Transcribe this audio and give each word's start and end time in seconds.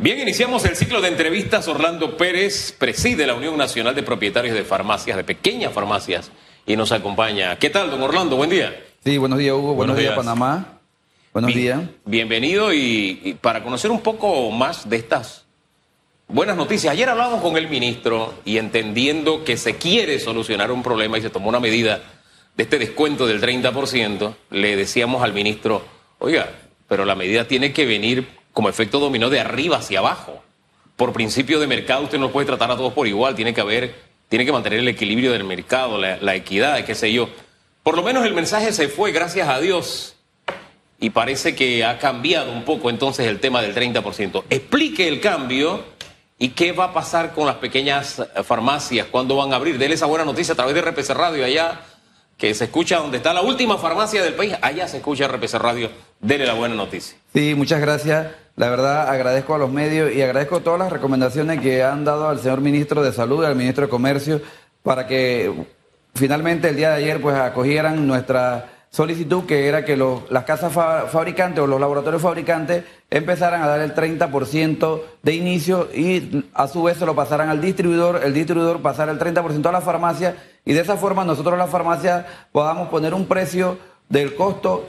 Bien, 0.00 0.20
iniciamos 0.20 0.64
el 0.64 0.76
ciclo 0.76 1.00
de 1.00 1.08
entrevistas. 1.08 1.66
Orlando 1.66 2.16
Pérez 2.16 2.70
preside 2.70 3.26
la 3.26 3.34
Unión 3.34 3.56
Nacional 3.56 3.96
de 3.96 4.04
Propietarios 4.04 4.54
de 4.54 4.62
Farmacias, 4.62 5.16
de 5.16 5.24
pequeñas 5.24 5.72
farmacias, 5.72 6.30
y 6.64 6.76
nos 6.76 6.92
acompaña. 6.92 7.58
¿Qué 7.58 7.68
tal, 7.68 7.90
don 7.90 8.00
Orlando? 8.02 8.36
Buen 8.36 8.48
día. 8.48 8.80
Sí, 9.02 9.18
buenos 9.18 9.40
días, 9.40 9.54
Hugo. 9.54 9.74
Buenos, 9.74 9.96
días. 9.96 10.14
Panamá. 10.14 10.78
Buenos 11.32 11.52
días. 11.52 11.80
Bienvenido 12.04 12.72
y, 12.72 13.20
y 13.24 13.34
para 13.34 13.64
conocer 13.64 13.90
un 13.90 14.00
poco 14.00 14.48
más 14.52 14.88
de 14.88 14.98
estas 14.98 15.46
buenas 16.28 16.56
noticias. 16.56 16.92
Ayer 16.92 17.08
hablamos 17.08 17.42
con 17.42 17.56
el 17.56 17.68
ministro 17.68 18.34
y 18.44 18.58
entendiendo 18.58 19.42
que 19.42 19.56
se 19.56 19.78
quiere 19.78 20.20
solucionar 20.20 20.70
un 20.70 20.84
problema 20.84 21.18
y 21.18 21.22
se 21.22 21.30
tomó 21.30 21.48
una 21.48 21.58
medida 21.58 22.02
de 22.56 22.62
este 22.62 22.78
descuento 22.78 23.26
del 23.26 23.40
30%, 23.40 24.34
le 24.50 24.76
decíamos 24.76 25.24
al 25.24 25.32
ministro, 25.32 25.82
oiga, 26.20 26.50
pero 26.86 27.04
la 27.04 27.16
medida 27.16 27.48
tiene 27.48 27.72
que 27.72 27.84
venir 27.84 28.37
como 28.52 28.68
efecto 28.68 28.98
dominó 28.98 29.30
de 29.30 29.40
arriba 29.40 29.78
hacia 29.78 30.00
abajo. 30.00 30.42
Por 30.96 31.12
principio 31.12 31.60
de 31.60 31.66
mercado 31.66 32.02
usted 32.02 32.18
no 32.18 32.30
puede 32.30 32.46
tratar 32.46 32.70
a 32.70 32.76
todos 32.76 32.92
por 32.92 33.06
igual, 33.06 33.34
tiene 33.34 33.54
que 33.54 33.60
haber, 33.60 33.94
tiene 34.28 34.44
que 34.44 34.52
mantener 34.52 34.80
el 34.80 34.88
equilibrio 34.88 35.32
del 35.32 35.44
mercado, 35.44 35.98
la, 35.98 36.34
equidad, 36.34 36.84
qué 36.84 36.94
sé 36.94 37.12
yo. 37.12 37.28
Por 37.82 37.96
lo 37.96 38.02
menos 38.02 38.24
el 38.26 38.34
mensaje 38.34 38.72
se 38.72 38.88
fue, 38.88 39.12
gracias 39.12 39.48
a 39.48 39.60
Dios, 39.60 40.16
y 40.98 41.10
parece 41.10 41.54
que 41.54 41.84
ha 41.84 41.98
cambiado 41.98 42.52
un 42.52 42.64
poco 42.64 42.90
entonces 42.90 43.26
el 43.26 43.38
tema 43.38 43.62
del 43.62 43.74
30%. 43.74 44.44
Explique 44.50 45.06
el 45.06 45.20
cambio 45.20 45.84
y 46.38 46.50
qué 46.50 46.72
va 46.72 46.86
a 46.86 46.92
pasar 46.92 47.32
con 47.32 47.46
las 47.46 47.56
pequeñas 47.56 48.22
farmacias, 48.44 49.06
cuándo 49.06 49.36
van 49.36 49.52
a 49.52 49.56
abrir. 49.56 49.78
Dele 49.78 49.94
esa 49.94 50.06
buena 50.06 50.24
noticia 50.24 50.54
a 50.54 50.56
través 50.56 50.74
de 50.74 50.82
RPC 50.82 51.10
Radio 51.10 51.44
allá 51.44 51.80
que 52.38 52.54
se 52.54 52.64
escucha 52.64 52.98
donde 52.98 53.16
está 53.16 53.34
la 53.34 53.42
última 53.42 53.78
farmacia 53.78 54.22
del 54.22 54.34
país, 54.34 54.54
allá 54.62 54.86
se 54.86 54.98
escucha 54.98 55.26
RPC 55.26 55.54
Radio. 55.54 55.90
Dele 56.20 56.46
la 56.46 56.54
buena 56.54 56.76
noticia. 56.76 57.18
Sí, 57.34 57.54
muchas 57.54 57.80
gracias. 57.80 58.28
La 58.56 58.70
verdad, 58.70 59.08
agradezco 59.08 59.54
a 59.54 59.58
los 59.58 59.70
medios 59.70 60.12
y 60.12 60.22
agradezco 60.22 60.60
todas 60.60 60.80
las 60.80 60.90
recomendaciones 60.90 61.60
que 61.60 61.84
han 61.84 62.04
dado 62.04 62.28
al 62.28 62.40
señor 62.40 62.60
ministro 62.60 63.02
de 63.02 63.12
Salud 63.12 63.44
al 63.44 63.54
ministro 63.54 63.84
de 63.84 63.90
Comercio 63.90 64.40
para 64.82 65.06
que 65.06 65.66
finalmente 66.14 66.70
el 66.70 66.76
día 66.76 66.90
de 66.90 66.96
ayer 66.96 67.20
pues 67.20 67.36
acogieran 67.36 68.06
nuestra 68.06 68.78
solicitud 68.90 69.44
que 69.44 69.68
era 69.68 69.84
que 69.84 69.96
las 69.96 70.44
casas 70.44 70.72
fabricantes 70.72 71.62
o 71.62 71.66
los 71.66 71.78
laboratorios 71.78 72.22
fabricantes 72.22 72.84
empezaran 73.10 73.62
a 73.62 73.68
dar 73.68 73.80
el 73.80 73.94
30% 73.94 75.02
de 75.22 75.34
inicio 75.34 75.88
y 75.94 76.44
a 76.54 76.66
su 76.66 76.82
vez 76.82 76.96
se 76.96 77.06
lo 77.06 77.14
pasaran 77.14 77.50
al 77.50 77.60
distribuidor, 77.60 78.22
el 78.24 78.32
distribuidor 78.32 78.80
pasara 78.80 79.12
el 79.12 79.18
30% 79.18 79.66
a 79.66 79.72
la 79.72 79.82
farmacia 79.82 80.36
y 80.64 80.72
de 80.72 80.80
esa 80.80 80.96
forma 80.96 81.24
nosotros 81.24 81.58
la 81.58 81.66
farmacia 81.66 82.26
podamos 82.50 82.88
poner 82.88 83.12
un 83.12 83.26
precio 83.26 83.78
del 84.08 84.34
costo 84.34 84.88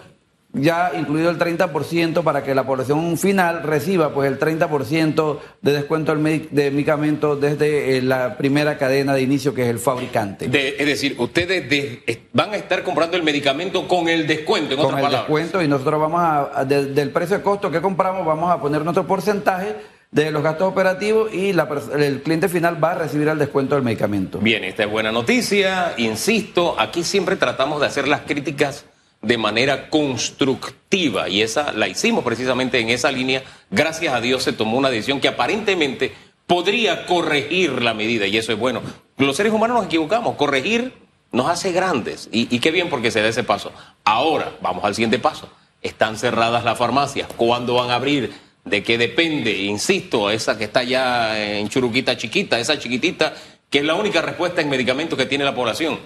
ya 0.53 0.91
incluido 0.97 1.29
el 1.29 1.37
30% 1.37 2.23
para 2.23 2.43
que 2.43 2.55
la 2.55 2.65
población 2.65 3.17
final 3.17 3.63
reciba 3.63 4.13
pues 4.13 4.31
el 4.31 4.39
30% 4.39 5.39
de 5.61 5.71
descuento 5.71 6.15
de 6.15 6.71
medicamentos 6.71 7.39
desde 7.39 7.97
eh, 7.97 8.01
la 8.01 8.35
primera 8.35 8.77
cadena 8.77 9.13
de 9.13 9.21
inicio 9.21 9.53
que 9.53 9.63
es 9.63 9.69
el 9.69 9.79
fabricante. 9.79 10.45
es 10.45 10.85
decir, 10.85 11.15
ustedes 11.19 11.99
van 12.33 12.51
a 12.51 12.55
estar 12.55 12.83
comprando 12.83 13.15
el 13.15 13.23
medicamento 13.23 13.87
con 13.87 14.09
el 14.09 14.25
descuento, 14.25 14.73
en 14.73 14.81
con 14.81 14.97
el 14.97 15.11
descuento 15.11 15.61
y 15.61 15.67
nosotros 15.67 15.99
vamos 15.99 16.21
a, 16.21 16.65
del 16.65 17.11
precio 17.11 17.37
de 17.37 17.43
costo 17.43 17.69
que 17.69 17.79
compramos, 17.79 18.25
vamos 18.25 18.51
a 18.51 18.59
poner 18.59 18.83
nuestro 18.83 19.05
porcentaje 19.05 19.75
de 20.11 20.31
los 20.31 20.41
gastos 20.41 20.67
operativos 20.67 21.31
y 21.31 21.51
el 21.51 22.21
cliente 22.23 22.49
final 22.49 22.83
va 22.83 22.93
a 22.93 22.95
recibir 22.95 23.27
el 23.27 23.37
descuento 23.37 23.75
del 23.75 23.83
medicamento. 23.83 24.39
Bien, 24.39 24.63
esta 24.63 24.83
es 24.83 24.89
buena 24.89 25.11
noticia. 25.11 25.93
Insisto, 25.97 26.75
aquí 26.79 27.03
siempre 27.03 27.35
tratamos 27.35 27.79
de 27.79 27.85
hacer 27.85 28.07
las 28.07 28.21
críticas 28.21 28.85
de 29.21 29.37
manera 29.37 29.89
constructiva 29.89 31.27
y 31.27 31.41
esa 31.41 31.73
la 31.73 31.87
hicimos 31.87 32.23
precisamente 32.23 32.79
en 32.79 32.89
esa 32.89 33.11
línea. 33.11 33.43
Gracias 33.69 34.13
a 34.13 34.21
Dios 34.21 34.43
se 34.43 34.53
tomó 34.53 34.77
una 34.77 34.89
decisión 34.89 35.19
que 35.19 35.27
aparentemente 35.27 36.13
podría 36.47 37.05
corregir 37.05 37.81
la 37.81 37.93
medida 37.93 38.25
y 38.27 38.37
eso 38.37 38.51
es 38.51 38.59
bueno. 38.59 38.81
Los 39.17 39.35
seres 39.35 39.53
humanos 39.53 39.77
nos 39.77 39.85
equivocamos, 39.85 40.35
corregir 40.35 40.93
nos 41.31 41.47
hace 41.47 41.71
grandes 41.71 42.29
y, 42.31 42.59
qué 42.59 42.71
bien 42.71 42.89
porque 42.89 43.11
se 43.11 43.21
da 43.21 43.27
ese 43.27 43.43
paso. 43.43 43.71
Ahora, 44.03 44.53
vamos 44.61 44.83
al 44.83 44.95
siguiente 44.95 45.19
paso. 45.19 45.49
Están 45.81 46.17
cerradas 46.17 46.63
las 46.63 46.77
farmacias. 46.77 47.29
¿Cuándo 47.37 47.75
van 47.75 47.91
a 47.91 47.95
abrir? 47.95 48.33
¿De 48.65 48.83
qué 48.83 48.97
depende? 48.97 49.51
Insisto, 49.51 50.29
esa 50.29 50.57
que 50.57 50.65
está 50.65 50.83
ya 50.83 51.39
en 51.39 51.69
churuquita 51.69 52.17
chiquita, 52.17 52.59
esa 52.59 52.79
chiquitita, 52.79 53.33
que 53.69 53.79
es 53.79 53.85
la 53.85 53.95
única 53.95 54.21
respuesta 54.21 54.61
en 54.61 54.69
medicamentos 54.69 55.17
que 55.17 55.25
tiene 55.25 55.45
la 55.45 55.53
población. 55.53 55.99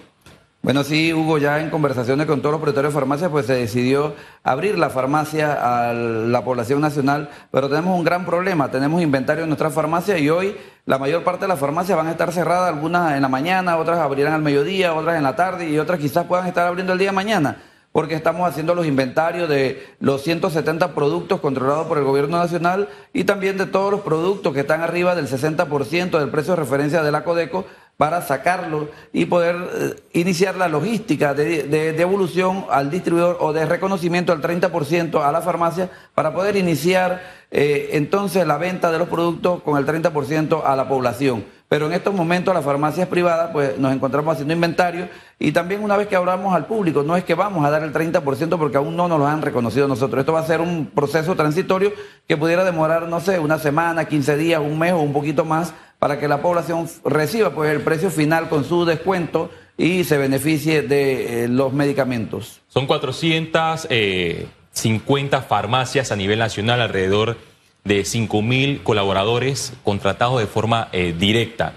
Bueno, 0.64 0.86
sí, 0.86 1.14
Hugo, 1.14 1.40
ya 1.40 1.60
en 1.60 1.70
conversaciones 1.70 2.26
con 2.26 2.40
todos 2.40 2.54
los 2.54 2.62
propietarios 2.62 2.94
de 2.94 2.98
farmacias, 2.98 3.30
pues 3.30 3.48
se 3.48 3.54
decidió 3.54 4.16
abrir 4.44 4.80
la 4.80 4.90
farmacia 4.90 5.90
a 5.90 5.92
la 5.92 6.46
población 6.46 6.80
nacional, 6.80 7.30
pero 7.52 7.68
tenemos 7.68 8.00
un 8.00 8.06
gran 8.06 8.26
problema, 8.26 8.72
tenemos 8.72 9.02
inventario 9.02 9.44
en 9.44 9.50
nuestra 9.50 9.72
farmacia 9.72 10.18
y 10.18 10.30
hoy 10.30 10.56
la 10.86 10.98
mayor 10.98 11.26
parte 11.26 11.42
de 11.42 11.50
las 11.50 11.60
farmacias 11.60 11.98
van 11.98 12.08
a 12.08 12.12
estar 12.12 12.32
cerradas, 12.32 12.74
algunas 12.74 13.14
en 13.14 13.24
la 13.24 13.28
mañana, 13.28 13.76
otras 13.76 14.00
abrirán 14.00 14.32
al 14.32 14.42
mediodía, 14.42 14.94
otras 14.94 15.18
en 15.18 15.24
la 15.24 15.36
tarde 15.36 15.70
y 15.70 15.78
otras 15.78 16.00
quizás 16.00 16.28
puedan 16.28 16.48
estar 16.48 16.66
abriendo 16.66 16.94
el 16.94 17.00
día 17.00 17.10
de 17.10 17.16
mañana 17.16 17.58
porque 17.94 18.16
estamos 18.16 18.50
haciendo 18.50 18.74
los 18.74 18.88
inventarios 18.88 19.48
de 19.48 19.96
los 20.00 20.24
170 20.24 20.96
productos 20.96 21.40
controlados 21.40 21.86
por 21.88 22.00
el 22.00 22.04
gobierno 22.04 22.38
nacional 22.38 22.90
y 23.14 23.24
también 23.24 23.58
de 23.58 23.68
todos 23.68 23.92
los 23.92 24.02
productos 24.02 24.52
que 24.52 24.62
están 24.62 24.82
arriba 24.82 25.14
del 25.14 25.28
60% 25.28 26.20
del 26.20 26.30
precio 26.30 26.56
de 26.56 26.60
referencia 26.60 27.04
de 27.04 27.12
la 27.12 27.24
Codeco 27.24 27.66
para 27.98 28.22
sacarlo 28.22 28.90
y 29.12 29.26
poder 29.26 29.56
eh, 29.56 29.96
iniciar 30.14 30.56
la 30.56 30.68
logística 30.68 31.34
de, 31.34 31.64
devolución 31.94 32.66
al 32.70 32.90
distribuidor 32.90 33.38
o 33.40 33.54
de 33.54 33.66
reconocimiento 33.66 34.34
al 34.34 34.42
30% 34.42 35.24
a 35.24 35.32
la 35.32 35.42
farmacia 35.42 35.90
para 36.16 36.34
poder 36.34 36.56
iniciar 36.56 37.22
eh, 37.52 37.92
entonces 37.94 38.48
la 38.48 38.58
venta 38.58 38.92
de 38.92 38.98
los 38.98 39.08
productos 39.08 39.62
con 39.62 39.78
el 39.78 39.86
30% 39.86 40.64
a 40.66 40.76
la 40.76 40.88
población. 40.88 41.46
Pero 41.70 41.88
en 41.88 41.94
estos 41.94 42.14
momentos 42.14 42.54
las 42.54 42.64
farmacias 42.64 43.08
privadas 43.08 43.50
pues 43.52 43.80
nos 43.80 43.94
encontramos 43.94 44.34
haciendo 44.34 44.54
inventario 44.54 45.10
y 45.40 45.52
también 45.52 45.84
una 45.84 45.98
vez 45.98 46.08
que 46.08 46.16
abramos 46.16 46.54
al 46.56 46.68
público, 46.68 47.04
no 47.04 47.16
es 47.16 47.24
que 47.24 47.34
vamos 47.34 47.66
a 47.66 47.70
dar 47.70 47.84
el 47.84 47.92
30% 47.92 48.58
porque 48.58 48.78
aún 48.78 48.96
no 48.96 49.08
nos 49.08 49.18
lo 49.20 49.28
han 49.28 49.42
reconocido 49.42 49.88
nosotros. 49.88 50.20
Esto 50.20 50.34
va 50.34 50.42
a 50.42 50.46
ser 50.46 50.62
un 50.62 50.88
proceso 50.88 51.36
transitorio 51.36 51.92
que 52.28 52.38
pudiera 52.38 52.64
demorar, 52.64 53.08
no 53.08 53.20
sé, 53.20 53.40
una 53.40 53.58
semana, 53.58 54.06
15 54.06 54.38
días, 54.38 54.62
un 54.62 54.78
mes 54.78 54.94
o 54.94 55.00
un 55.00 55.14
poquito 55.14 55.46
más 55.46 55.74
para 56.04 56.20
que 56.20 56.28
la 56.28 56.42
población 56.42 56.90
reciba 57.06 57.52
pues 57.52 57.72
el 57.72 57.80
precio 57.80 58.12
final 58.12 58.50
con 58.50 58.66
su 58.66 58.84
descuento 58.84 59.50
y 59.78 60.04
se 60.04 60.18
beneficie 60.18 60.82
de 60.82 61.46
eh, 61.46 61.48
los 61.48 61.72
medicamentos. 61.72 62.60
Son 62.68 62.88
450 62.88 63.88
eh, 63.90 65.42
farmacias 65.48 66.12
a 66.12 66.18
nivel 66.18 66.40
nacional 66.40 66.82
alrededor 66.82 67.38
de 67.86 68.02
5.000 68.02 68.84
colaboradores 68.84 69.72
contratados 69.86 70.42
de 70.42 70.48
forma 70.48 70.90
eh, 70.92 71.16
directa. 71.18 71.76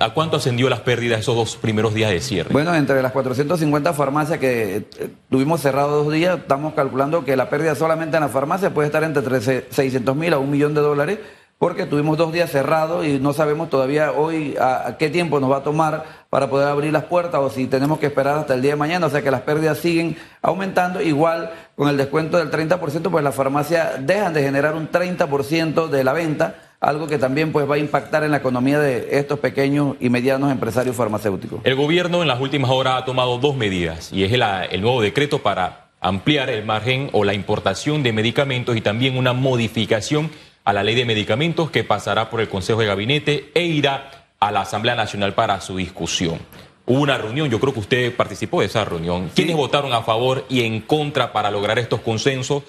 ¿A 0.00 0.14
cuánto 0.14 0.38
ascendió 0.38 0.70
las 0.70 0.80
pérdidas 0.80 1.20
esos 1.20 1.36
dos 1.36 1.56
primeros 1.56 1.92
días 1.92 2.10
de 2.10 2.20
cierre? 2.20 2.50
Bueno, 2.52 2.74
entre 2.74 3.02
las 3.02 3.12
450 3.12 3.92
farmacias 3.92 4.38
que 4.38 4.86
tuvimos 5.28 5.60
cerrados 5.60 6.04
dos 6.04 6.14
días, 6.14 6.38
estamos 6.38 6.72
calculando 6.72 7.22
que 7.24 7.36
la 7.36 7.50
pérdida 7.50 7.74
solamente 7.74 8.16
en 8.16 8.22
la 8.22 8.28
farmacia 8.30 8.72
puede 8.72 8.86
estar 8.86 9.04
entre 9.04 9.42
600 9.42 10.16
mil 10.16 10.32
a 10.32 10.38
un 10.38 10.50
millón 10.50 10.72
de 10.72 10.80
dólares, 10.80 11.18
porque 11.62 11.86
tuvimos 11.86 12.18
dos 12.18 12.32
días 12.32 12.50
cerrados 12.50 13.06
y 13.06 13.20
no 13.20 13.32
sabemos 13.32 13.70
todavía 13.70 14.10
hoy 14.10 14.56
a, 14.60 14.96
qué 14.98 15.10
tiempo 15.10 15.38
nos 15.38 15.48
va 15.48 15.58
a 15.58 15.62
tomar 15.62 16.04
para 16.28 16.50
poder 16.50 16.66
abrir 16.66 16.92
las 16.92 17.04
puertas 17.04 17.40
o 17.40 17.50
si 17.50 17.68
tenemos 17.68 18.00
que 18.00 18.06
esperar 18.06 18.36
hasta 18.36 18.54
el 18.54 18.62
día 18.62 18.72
de 18.72 18.76
mañana, 18.76 19.06
o 19.06 19.10
sea 19.10 19.22
que 19.22 19.30
las 19.30 19.42
pérdidas 19.42 19.78
siguen 19.78 20.16
aumentando, 20.42 21.00
igual 21.00 21.52
con 21.76 21.88
el 21.88 21.96
descuento 21.96 22.36
del 22.36 22.50
30%, 22.50 23.08
pues 23.12 23.22
las 23.22 23.32
farmacias 23.36 24.04
dejan 24.04 24.34
de 24.34 24.42
generar 24.42 24.74
un 24.74 24.90
30% 24.90 25.86
de 25.86 26.02
la 26.02 26.12
venta, 26.12 26.56
algo 26.80 27.06
que 27.06 27.18
también 27.18 27.52
pues 27.52 27.70
va 27.70 27.76
a 27.76 27.78
impactar 27.78 28.24
en 28.24 28.32
la 28.32 28.38
economía 28.38 28.80
de 28.80 29.16
estos 29.16 29.38
pequeños 29.38 29.94
y 30.00 30.10
medianos 30.10 30.50
empresarios 30.50 30.96
farmacéuticos. 30.96 31.60
El 31.62 31.76
gobierno 31.76 32.22
en 32.22 32.28
las 32.28 32.40
últimas 32.40 32.72
horas 32.72 33.00
ha 33.00 33.04
tomado 33.04 33.38
dos 33.38 33.54
medidas 33.54 34.12
y 34.12 34.24
es 34.24 34.32
el, 34.32 34.42
el 34.42 34.80
nuevo 34.80 35.00
decreto 35.00 35.38
para 35.38 35.90
ampliar 36.00 36.50
el 36.50 36.64
margen 36.64 37.08
o 37.12 37.22
la 37.22 37.34
importación 37.34 38.02
de 38.02 38.12
medicamentos 38.12 38.76
y 38.76 38.80
también 38.80 39.16
una 39.16 39.32
modificación 39.32 40.32
a 40.64 40.72
la 40.72 40.82
ley 40.82 40.94
de 40.94 41.04
medicamentos 41.04 41.70
que 41.70 41.84
pasará 41.84 42.30
por 42.30 42.40
el 42.40 42.48
Consejo 42.48 42.80
de 42.80 42.86
Gabinete 42.86 43.50
e 43.54 43.64
irá 43.64 44.26
a 44.38 44.50
la 44.52 44.62
Asamblea 44.62 44.94
Nacional 44.94 45.34
para 45.34 45.60
su 45.60 45.76
discusión. 45.76 46.38
Hubo 46.84 47.00
una 47.00 47.16
reunión, 47.16 47.48
yo 47.48 47.60
creo 47.60 47.72
que 47.72 47.80
usted 47.80 48.16
participó 48.16 48.60
de 48.60 48.66
esa 48.66 48.84
reunión. 48.84 49.30
¿Quiénes 49.34 49.56
votaron 49.56 49.92
a 49.92 50.02
favor 50.02 50.44
y 50.48 50.62
en 50.62 50.80
contra 50.80 51.32
para 51.32 51.50
lograr 51.50 51.78
estos 51.78 52.00
consensos 52.00 52.64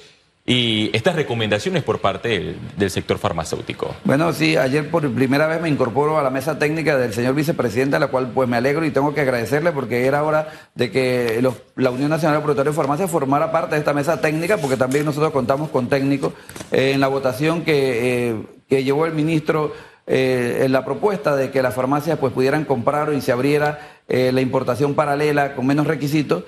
y 0.45 0.89
estas 0.93 1.15
recomendaciones 1.15 1.83
por 1.83 1.99
parte 1.99 2.57
del, 2.77 2.91
sector 2.91 3.17
farmacéutico? 3.17 3.95
Bueno, 4.03 4.33
sí, 4.33 4.57
ayer 4.57 4.89
por 4.91 5.09
primera 5.13 5.47
vez 5.47 5.61
me 5.61 5.69
incorporo 5.69 6.19
a 6.19 6.23
la 6.23 6.29
mesa 6.29 6.59
técnica 6.59 6.97
del 6.97 7.13
señor 7.13 7.33
vicepresidente, 7.33 7.95
a 7.95 7.99
la 7.99 8.07
cual 8.07 8.31
pues 8.33 8.49
me 8.49 8.57
alegro 8.57 8.85
y 8.85 8.91
tengo 8.91 9.13
que 9.13 9.21
agradecerle 9.21 9.71
porque 9.71 10.05
era 10.05 10.23
hora 10.23 10.49
de 10.75 10.91
que 10.91 11.41
la 11.77 11.91
Unión 11.91 12.09
Nacional 12.09 12.39
de 12.39 12.43
Productores 12.43 12.73
de 12.73 12.75
Farmacia 12.75 13.07
formara 13.07 13.53
parte 13.53 13.75
de 13.75 13.79
esta 13.79 13.93
mesa 13.93 14.19
técnica, 14.19 14.57
porque 14.57 14.75
también 14.75 15.05
nosotros 15.05 15.31
contamos 15.31 15.69
con 15.69 15.87
técnicos 15.87 16.33
eh, 16.71 16.91
en 16.93 16.99
la 16.99 17.07
votación 17.07 17.63
que, 17.63 18.31
eh, 18.31 18.35
que 18.67 18.83
llevó 18.83 19.05
el 19.05 19.13
ministro 19.13 19.71
eh, 20.07 20.63
en 20.65 20.73
la 20.73 20.83
propuesta 20.83 21.37
de 21.37 21.51
que 21.51 21.61
las 21.61 21.73
farmacias 21.73 22.19
pues 22.19 22.33
pudieran 22.33 22.65
comprar 22.65 23.13
y 23.13 23.21
se 23.21 23.31
abriera 23.31 23.79
la 24.09 24.41
importación 24.41 24.93
paralela 24.93 25.55
con 25.55 25.65
menos 25.65 25.87
requisitos. 25.87 26.43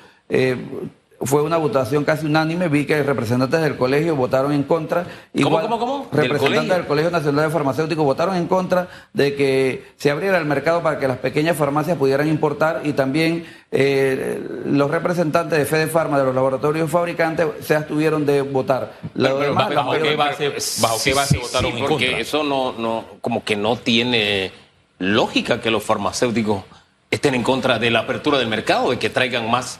Fue 1.21 1.41
una 1.41 1.57
votación 1.57 2.03
casi 2.03 2.25
unánime. 2.25 2.67
Vi 2.67 2.85
que 2.85 3.01
representantes 3.03 3.61
del 3.61 3.77
colegio 3.77 4.15
votaron 4.15 4.51
en 4.51 4.63
contra. 4.63 5.05
¿Cómo, 5.41 5.61
cómo, 5.61 5.79
cómo? 5.79 6.09
Representantes 6.11 6.77
del 6.77 6.85
colegio? 6.85 7.11
Nacional 7.11 7.45
de 7.45 7.51
Farmacéuticos 7.51 8.03
votaron 8.03 8.35
en 8.35 8.47
contra 8.47 8.87
de 9.13 9.35
que 9.35 9.85
se 9.97 10.11
abriera 10.11 10.37
el 10.37 10.45
mercado 10.45 10.81
para 10.81 10.99
que 10.99 11.07
las 11.07 11.17
pequeñas 11.17 11.55
farmacias 11.55 11.97
pudieran 11.97 12.27
importar 12.27 12.81
y 12.83 12.93
también 12.93 13.45
eh, 13.71 14.41
los 14.65 14.89
representantes 14.89 15.57
de 15.57 15.65
Fede 15.65 15.87
Farma, 15.87 16.17
de 16.17 16.25
los 16.25 16.35
laboratorios 16.35 16.89
fabricantes, 16.89 17.47
se 17.61 17.75
abstuvieron 17.75 18.25
de 18.25 18.41
votar. 18.41 18.93
¿Bajo, 19.13 19.91
qué 19.91 20.15
base, 20.15 21.37
votaron 21.39 21.77
en 21.77 21.85
porque 21.85 22.19
eso 22.19 22.43
no, 22.43 22.73
no, 22.73 23.05
como 23.21 23.43
que 23.43 23.55
no 23.55 23.77
tiene 23.77 24.51
lógica 24.99 25.61
que 25.61 25.71
los 25.71 25.83
farmacéuticos 25.83 26.63
estén 27.11 27.35
en 27.35 27.43
contra 27.43 27.79
de 27.79 27.91
la 27.91 27.99
apertura 27.99 28.37
del 28.37 28.47
mercado, 28.47 28.91
de 28.91 28.99
que 28.99 29.09
traigan 29.09 29.49
más 29.49 29.79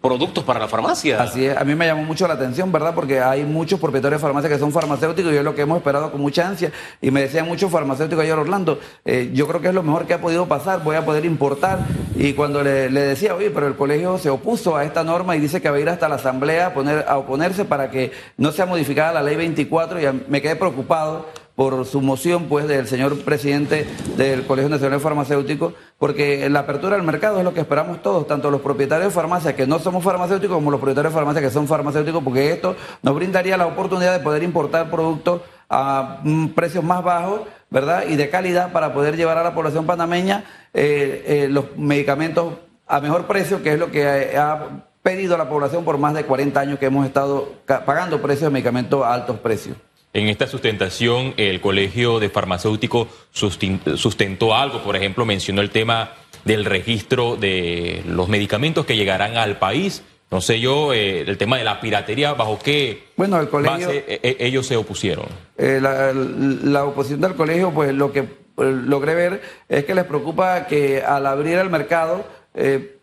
productos 0.00 0.44
para 0.44 0.60
la 0.60 0.68
farmacia. 0.68 1.20
Así 1.20 1.44
es, 1.44 1.56
a 1.56 1.64
mí 1.64 1.74
me 1.74 1.86
llamó 1.86 2.04
mucho 2.04 2.28
la 2.28 2.34
atención, 2.34 2.70
¿verdad? 2.70 2.94
Porque 2.94 3.20
hay 3.20 3.44
muchos 3.44 3.80
propietarios 3.80 4.20
de 4.20 4.26
farmacias 4.26 4.52
que 4.52 4.58
son 4.58 4.70
farmacéuticos 4.70 5.32
y 5.32 5.36
es 5.36 5.44
lo 5.44 5.54
que 5.54 5.62
hemos 5.62 5.78
esperado 5.78 6.12
con 6.12 6.20
mucha 6.20 6.46
ansia. 6.46 6.72
Y 7.00 7.10
me 7.10 7.22
decían 7.22 7.46
muchos 7.46 7.70
farmacéuticos 7.70 8.22
ayer, 8.22 8.38
Orlando, 8.38 8.78
eh, 9.04 9.30
yo 9.34 9.48
creo 9.48 9.60
que 9.60 9.68
es 9.68 9.74
lo 9.74 9.82
mejor 9.82 10.06
que 10.06 10.14
ha 10.14 10.20
podido 10.20 10.46
pasar, 10.46 10.84
voy 10.84 10.96
a 10.96 11.04
poder 11.04 11.24
importar. 11.24 11.80
Y 12.16 12.34
cuando 12.34 12.62
le, 12.62 12.90
decía, 12.90 13.34
oye, 13.34 13.50
pero 13.50 13.66
el 13.66 13.74
colegio 13.74 14.18
se 14.18 14.30
opuso 14.30 14.76
a 14.76 14.84
esta 14.84 15.02
norma 15.02 15.36
y 15.36 15.40
dice 15.40 15.60
que 15.60 15.68
va 15.68 15.76
a 15.76 15.80
ir 15.80 15.88
hasta 15.88 16.08
la 16.08 16.16
asamblea 16.16 16.66
a, 16.66 16.74
poner, 16.74 17.04
a 17.08 17.18
oponerse 17.18 17.64
para 17.64 17.90
que 17.90 18.12
no 18.36 18.52
sea 18.52 18.66
modificada 18.66 19.12
la 19.12 19.22
ley 19.22 19.36
24, 19.36 20.00
y 20.00 20.24
me 20.28 20.40
quedé 20.40 20.54
preocupado 20.54 21.26
por 21.58 21.84
su 21.86 22.00
moción 22.00 22.44
pues 22.44 22.68
del 22.68 22.86
señor 22.86 23.18
presidente 23.24 23.84
del 24.16 24.46
Colegio 24.46 24.68
Nacional 24.68 25.00
Farmacéutico, 25.00 25.72
porque 25.98 26.48
la 26.48 26.60
apertura 26.60 26.94
del 26.94 27.04
mercado 27.04 27.38
es 27.38 27.44
lo 27.44 27.52
que 27.52 27.58
esperamos 27.58 28.00
todos, 28.00 28.28
tanto 28.28 28.48
los 28.48 28.60
propietarios 28.60 29.08
de 29.08 29.12
farmacias 29.12 29.54
que 29.54 29.66
no 29.66 29.80
somos 29.80 30.04
farmacéuticos 30.04 30.54
como 30.54 30.70
los 30.70 30.78
propietarios 30.78 31.12
de 31.12 31.16
farmacias 31.16 31.44
que 31.44 31.50
son 31.50 31.66
farmacéuticos, 31.66 32.22
porque 32.22 32.52
esto 32.52 32.76
nos 33.02 33.12
brindaría 33.16 33.56
la 33.56 33.66
oportunidad 33.66 34.12
de 34.12 34.20
poder 34.20 34.44
importar 34.44 34.88
productos 34.88 35.40
a 35.68 36.22
precios 36.54 36.84
más 36.84 37.02
bajos, 37.02 37.40
¿verdad? 37.70 38.04
Y 38.08 38.14
de 38.14 38.30
calidad 38.30 38.70
para 38.70 38.94
poder 38.94 39.16
llevar 39.16 39.36
a 39.36 39.42
la 39.42 39.52
población 39.52 39.84
panameña 39.84 40.44
eh, 40.72 41.24
eh, 41.26 41.48
los 41.50 41.76
medicamentos 41.76 42.54
a 42.86 43.00
mejor 43.00 43.26
precio, 43.26 43.64
que 43.64 43.72
es 43.72 43.80
lo 43.80 43.90
que 43.90 44.06
ha 44.38 44.84
pedido 45.02 45.36
la 45.36 45.48
población 45.48 45.84
por 45.84 45.98
más 45.98 46.14
de 46.14 46.22
40 46.22 46.60
años 46.60 46.78
que 46.78 46.86
hemos 46.86 47.04
estado 47.04 47.48
pagando 47.66 48.22
precios 48.22 48.42
de 48.42 48.50
medicamentos 48.50 49.04
a 49.04 49.12
altos 49.12 49.40
precios. 49.40 49.76
En 50.18 50.28
esta 50.28 50.48
sustentación, 50.48 51.32
el 51.36 51.60
Colegio 51.60 52.18
de 52.18 52.28
Farmacéuticos 52.28 53.06
sustentó 53.30 54.52
algo, 54.52 54.82
por 54.82 54.96
ejemplo, 54.96 55.24
mencionó 55.24 55.60
el 55.60 55.70
tema 55.70 56.10
del 56.44 56.64
registro 56.64 57.36
de 57.36 58.02
los 58.04 58.28
medicamentos 58.28 58.84
que 58.84 58.96
llegarán 58.96 59.36
al 59.36 59.60
país. 59.60 60.02
No 60.32 60.40
sé 60.40 60.58
yo, 60.58 60.92
eh, 60.92 61.20
el 61.20 61.38
tema 61.38 61.56
de 61.56 61.62
la 61.62 61.80
piratería, 61.80 62.34
¿bajo 62.34 62.58
qué 62.58 63.04
bueno, 63.16 63.38
el 63.40 63.48
colegio, 63.48 63.86
base 63.86 64.04
eh, 64.08 64.20
eh, 64.24 64.36
ellos 64.40 64.66
se 64.66 64.76
opusieron? 64.76 65.26
la, 65.56 66.84
oposición 66.84 67.20
del 67.20 67.34
colegio, 67.34 67.70
pues 67.70 67.94
lo 67.94 68.10
que 68.10 68.26
logré 68.56 69.14
ver 69.14 69.40
es 69.68 69.84
que 69.84 69.94
les 69.94 70.04
preocupa 70.04 70.66
que 70.66 71.00
al 71.00 71.28
abrir 71.28 71.58
el 71.58 71.70
mercado 71.70 72.26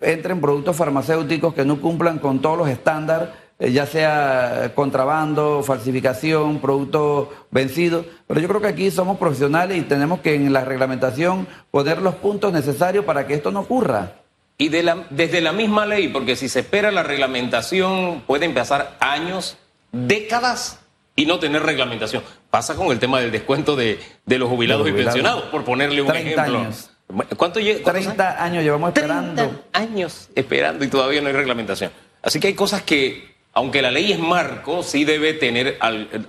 entren 0.02 0.42
productos 0.42 0.76
farmacéuticos 0.76 1.54
que 1.54 1.64
no 1.64 1.80
cumplan 1.80 2.20
con 2.20 2.42
todos 2.42 2.58
los 2.58 2.68
estándares 2.68 3.30
ya 3.60 3.86
sea 3.86 4.74
contrabando, 4.76 5.64
falsificación, 5.64 6.60
producto 6.60 7.34
vencido. 7.52 8.06
Pero 8.28 8.42
yo 8.42 8.48
creo 8.48 8.62
que 8.62 8.68
aquí 8.68 8.92
somos 8.92 9.18
profesionales 9.18 9.78
y 9.78 9.82
tenemos 9.82 10.20
que 10.20 10.36
en 10.36 10.52
la 10.52 10.66
reglamentación 10.66 11.48
poner 11.72 12.02
los 12.02 12.16
puntos 12.16 12.52
necesarios 12.52 13.06
para 13.06 13.28
que 13.28 13.36
esto 13.36 13.52
no 13.52 13.62
ocurra. 13.62 14.14
Y 14.58 14.70
de 14.70 14.84
la, 14.84 15.08
desde 15.10 15.42
la 15.42 15.52
misma 15.52 15.86
ley, 15.86 16.08
porque 16.08 16.36
si 16.36 16.48
se 16.48 16.62
espera 16.62 16.92
la 16.92 17.04
reglamentación, 17.04 18.24
pueden 18.26 18.54
pasar 18.54 18.98
años, 19.02 19.58
décadas 19.92 20.80
y 21.16 21.26
no 21.26 21.40
tener 21.40 21.64
reglamentación. 21.64 22.24
Pasa 22.50 22.76
con 22.76 22.88
el 22.88 23.00
tema 23.00 23.20
del 23.20 23.32
descuento 23.32 23.76
de, 23.76 24.00
los 24.26 24.50
jubilados, 24.50 24.88
y 24.88 24.94
pensionados, 24.94 25.44
por 25.46 25.64
ponerle 25.66 26.02
un 26.02 26.16
ejemplo. 26.16 26.60
Años. 26.60 26.90
¿Cuánto 27.38 27.60
30 27.60 28.44
años 28.44 28.64
llevamos 28.64 28.90
esperando. 28.90 29.44
30 29.44 29.62
años 29.74 30.30
esperando 30.36 30.86
y 30.86 30.88
todavía 30.88 31.22
no 31.22 31.28
hay 31.28 31.34
reglamentación. 31.34 31.92
Así 32.22 32.40
que 32.40 32.48
hay 32.48 32.54
cosas 32.56 32.82
que 32.82 33.35
aunque 33.56 33.82
la 33.82 33.90
ley 33.90 34.12
es 34.12 34.20
marco, 34.20 34.84
sí 34.84 35.06
debe 35.06 35.34
tener 35.34 35.80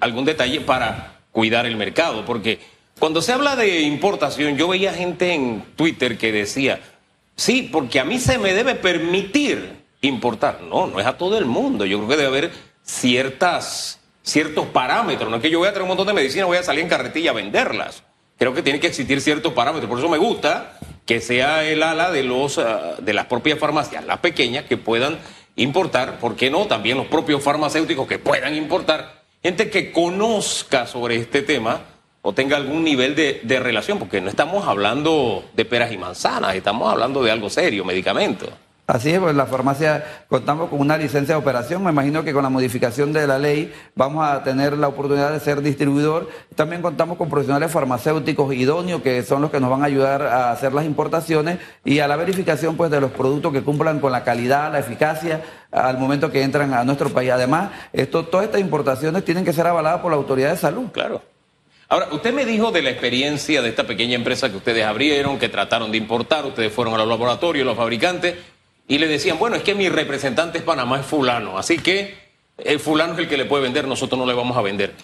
algún 0.00 0.25
detalle 0.25 0.61
para 0.61 1.19
cuidar 1.32 1.67
el 1.67 1.76
mercado, 1.76 2.25
porque 2.25 2.61
cuando 2.99 3.20
se 3.20 3.32
habla 3.32 3.56
de 3.56 3.81
importación, 3.81 4.56
yo 4.56 4.69
veía 4.69 4.94
gente 4.94 5.34
en 5.34 5.62
Twitter 5.76 6.17
que 6.17 6.32
decía, 6.32 6.81
sí, 7.34 7.69
porque 7.70 8.00
a 8.00 8.05
mí 8.05 8.19
se 8.19 8.38
me 8.38 8.55
debe 8.55 8.75
permitir 8.75 9.82
importar. 10.00 10.62
No, 10.62 10.87
no 10.87 10.99
es 11.00 11.06
a 11.06 11.19
todo 11.19 11.37
el 11.37 11.44
mundo. 11.44 11.84
Yo 11.84 11.99
creo 11.99 12.08
que 12.08 12.17
debe 12.17 12.28
haber 12.28 12.52
ciertas, 12.82 14.00
ciertos 14.23 14.67
parámetros. 14.69 15.28
No 15.28 15.37
es 15.37 15.43
que 15.43 15.50
yo 15.50 15.58
voy 15.58 15.69
a 15.69 15.73
traer 15.73 15.82
un 15.82 15.88
montón 15.88 16.06
de 16.06 16.14
medicinas, 16.14 16.46
voy 16.46 16.56
a 16.56 16.62
salir 16.62 16.84
en 16.84 16.88
carretilla 16.88 17.32
a 17.32 17.34
venderlas. 17.34 18.02
Creo 18.38 18.55
que 18.55 18.62
tiene 18.62 18.81
que 18.81 18.87
existir 18.87 19.20
ciertos 19.20 19.52
parámetros. 19.52 19.90
Por 19.90 19.99
eso 19.99 20.08
me 20.08 20.19
gusta 20.19 20.78
que 21.05 21.20
sea 21.20 21.64
el 21.64 21.82
ala 21.82 22.11
de, 22.11 22.23
los, 22.23 22.58
ah, 22.58 22.96
de 22.99 23.12
las 23.12 23.26
propias 23.26 23.58
farmacias, 23.58 24.05
las 24.06 24.19
pequeñas, 24.19 24.64
que 24.64 24.76
puedan 24.76 25.19
importar, 25.56 26.18
¿por 26.18 26.36
qué 26.36 26.50
no? 26.50 26.66
También 26.66 26.96
los 26.96 27.06
propios 27.06 27.42
farmacéuticos 27.42 28.06
que 28.06 28.18
puedan 28.18 28.54
importar, 28.54 29.22
gente 29.42 29.70
que 29.70 29.90
conozca 29.92 30.86
sobre 30.86 31.16
este 31.16 31.42
tema 31.42 31.80
o 32.22 32.32
tenga 32.32 32.56
algún 32.56 32.84
nivel 32.84 33.14
de, 33.14 33.40
de 33.42 33.60
relación, 33.60 33.98
porque 33.98 34.20
no 34.20 34.28
estamos 34.28 34.66
hablando 34.66 35.44
de 35.54 35.64
peras 35.64 35.92
y 35.92 35.98
manzanas, 35.98 36.54
estamos 36.54 36.90
hablando 36.90 37.22
de 37.22 37.30
algo 37.30 37.48
serio, 37.48 37.84
medicamentos. 37.84 38.50
Así 38.86 39.10
es, 39.10 39.18
pues 39.18 39.34
la 39.34 39.46
farmacia 39.46 40.04
contamos 40.28 40.70
con 40.70 40.80
una 40.80 40.96
licencia 40.96 41.34
de 41.34 41.40
operación. 41.40 41.82
Me 41.82 41.90
imagino 41.90 42.22
que 42.22 42.32
con 42.32 42.44
la 42.44 42.50
modificación 42.50 43.12
de 43.12 43.26
la 43.26 43.36
ley 43.36 43.74
vamos 43.96 44.24
a 44.24 44.44
tener 44.44 44.78
la 44.78 44.86
oportunidad 44.86 45.32
de 45.32 45.40
ser 45.40 45.60
distribuidor. 45.60 46.28
También 46.54 46.82
contamos 46.82 47.18
con 47.18 47.28
profesionales 47.28 47.72
farmacéuticos 47.72 48.54
idóneos 48.54 49.02
que 49.02 49.24
son 49.24 49.42
los 49.42 49.50
que 49.50 49.58
nos 49.58 49.70
van 49.70 49.82
a 49.82 49.86
ayudar 49.86 50.22
a 50.22 50.52
hacer 50.52 50.72
las 50.72 50.84
importaciones 50.84 51.58
y 51.84 51.98
a 51.98 52.06
la 52.06 52.14
verificación 52.14 52.76
pues 52.76 52.92
de 52.92 53.00
los 53.00 53.10
productos 53.10 53.52
que 53.52 53.62
cumplan 53.62 53.98
con 53.98 54.12
la 54.12 54.22
calidad, 54.22 54.70
la 54.70 54.78
eficacia 54.78 55.42
al 55.72 55.98
momento 55.98 56.30
que 56.30 56.42
entran 56.42 56.72
a 56.72 56.84
nuestro 56.84 57.08
país. 57.08 57.32
Además, 57.32 57.72
esto, 57.92 58.26
todas 58.26 58.46
estas 58.46 58.60
importaciones 58.60 59.24
tienen 59.24 59.44
que 59.44 59.52
ser 59.52 59.66
avaladas 59.66 60.00
por 60.00 60.12
la 60.12 60.16
autoridad 60.16 60.52
de 60.52 60.58
salud. 60.58 60.92
Claro. 60.92 61.22
Ahora, 61.88 62.08
usted 62.12 62.32
me 62.32 62.44
dijo 62.44 62.70
de 62.70 62.82
la 62.82 62.90
experiencia 62.90 63.62
de 63.62 63.68
esta 63.68 63.84
pequeña 63.84 64.14
empresa 64.14 64.48
que 64.48 64.56
ustedes 64.56 64.84
abrieron, 64.84 65.40
que 65.40 65.48
trataron 65.48 65.90
de 65.90 65.98
importar, 65.98 66.44
ustedes 66.44 66.72
fueron 66.72 66.94
a 66.94 66.98
los 66.98 67.08
laboratorios, 67.08 67.66
los 67.66 67.76
fabricantes 67.76 68.34
y 68.88 68.98
le 68.98 69.08
decían, 69.08 69.38
bueno, 69.38 69.56
es 69.56 69.62
que 69.62 69.74
mi 69.74 69.88
representante 69.88 70.58
es 70.58 70.64
Panamá, 70.64 71.00
es 71.00 71.06
fulano, 71.06 71.58
así 71.58 71.78
que 71.78 72.14
el 72.58 72.80
fulano 72.80 73.14
es 73.14 73.18
el 73.20 73.28
que 73.28 73.36
le 73.36 73.44
puede 73.44 73.64
vender, 73.64 73.86
nosotros 73.86 74.18
no 74.18 74.26
le 74.26 74.34
vamos 74.34 74.56
a 74.56 74.62
vender. 74.62 74.94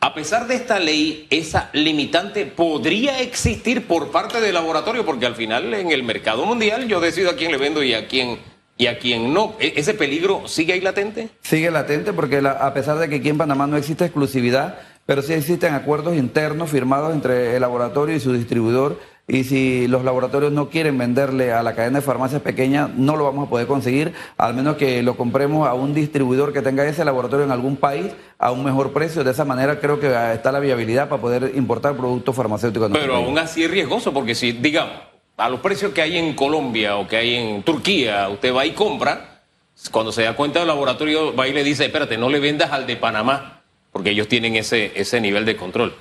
A 0.00 0.14
pesar 0.14 0.46
de 0.46 0.54
esta 0.54 0.78
ley, 0.78 1.26
esa 1.30 1.70
limitante 1.72 2.46
podría 2.46 3.20
existir 3.20 3.86
por 3.86 4.12
parte 4.12 4.40
del 4.40 4.54
laboratorio, 4.54 5.04
porque 5.04 5.26
al 5.26 5.34
final 5.34 5.74
en 5.74 5.90
el 5.90 6.04
mercado 6.04 6.46
mundial 6.46 6.86
yo 6.86 7.00
decido 7.00 7.30
a 7.30 7.36
quién 7.36 7.50
le 7.50 7.58
vendo 7.58 7.82
y 7.82 7.94
a 7.94 8.06
quién 8.06 8.38
y 8.78 8.86
a 8.86 8.96
no. 9.18 9.56
¿E-, 9.58 9.74
¿Ese 9.76 9.94
peligro 9.94 10.46
sigue 10.46 10.72
ahí 10.72 10.80
latente? 10.80 11.30
Sigue 11.42 11.70
latente 11.70 12.12
porque 12.12 12.38
a 12.38 12.72
pesar 12.72 12.98
de 12.98 13.08
que 13.08 13.16
aquí 13.16 13.28
en 13.28 13.38
Panamá 13.38 13.66
no 13.66 13.76
existe 13.76 14.04
exclusividad, 14.04 14.78
pero 15.04 15.20
sí 15.20 15.32
existen 15.32 15.74
acuerdos 15.74 16.16
internos 16.16 16.70
firmados 16.70 17.12
entre 17.12 17.56
el 17.56 17.60
laboratorio 17.60 18.14
y 18.14 18.20
su 18.20 18.32
distribuidor 18.32 19.00
y 19.30 19.44
si 19.44 19.86
los 19.88 20.04
laboratorios 20.04 20.52
no 20.52 20.70
quieren 20.70 20.96
venderle 20.96 21.52
a 21.52 21.62
la 21.62 21.74
cadena 21.74 21.98
de 21.98 22.04
farmacias 22.04 22.40
pequeñas, 22.40 22.88
no 22.94 23.14
lo 23.14 23.24
vamos 23.24 23.46
a 23.46 23.50
poder 23.50 23.66
conseguir, 23.66 24.14
al 24.38 24.54
menos 24.54 24.76
que 24.76 25.02
lo 25.02 25.18
compremos 25.18 25.68
a 25.68 25.74
un 25.74 25.92
distribuidor 25.92 26.54
que 26.54 26.62
tenga 26.62 26.86
ese 26.86 27.04
laboratorio 27.04 27.44
en 27.44 27.52
algún 27.52 27.76
país 27.76 28.06
a 28.38 28.52
un 28.52 28.64
mejor 28.64 28.94
precio. 28.94 29.24
De 29.24 29.32
esa 29.32 29.44
manera 29.44 29.80
creo 29.80 30.00
que 30.00 30.06
está 30.32 30.50
la 30.50 30.60
viabilidad 30.60 31.10
para 31.10 31.20
poder 31.20 31.52
importar 31.56 31.94
productos 31.94 32.34
farmacéuticos. 32.34 32.90
Pero 32.90 33.16
aún 33.16 33.38
así 33.38 33.62
es 33.64 33.70
riesgoso, 33.70 34.14
porque 34.14 34.34
si, 34.34 34.52
digamos, 34.52 34.94
a 35.36 35.50
los 35.50 35.60
precios 35.60 35.92
que 35.92 36.00
hay 36.00 36.16
en 36.16 36.34
Colombia 36.34 36.96
o 36.96 37.06
que 37.06 37.18
hay 37.18 37.34
en 37.34 37.62
Turquía, 37.62 38.30
usted 38.30 38.54
va 38.54 38.64
y 38.64 38.70
compra, 38.70 39.42
cuando 39.92 40.10
se 40.10 40.22
da 40.22 40.34
cuenta 40.36 40.60
del 40.60 40.68
laboratorio, 40.68 41.36
va 41.36 41.46
y 41.46 41.52
le 41.52 41.62
dice, 41.64 41.84
espérate, 41.84 42.16
no 42.16 42.30
le 42.30 42.40
vendas 42.40 42.72
al 42.72 42.86
de 42.86 42.96
Panamá, 42.96 43.60
porque 43.92 44.08
ellos 44.08 44.26
tienen 44.26 44.56
ese, 44.56 44.92
ese 44.94 45.20
nivel 45.20 45.44
de 45.44 45.54
control. 45.54 45.94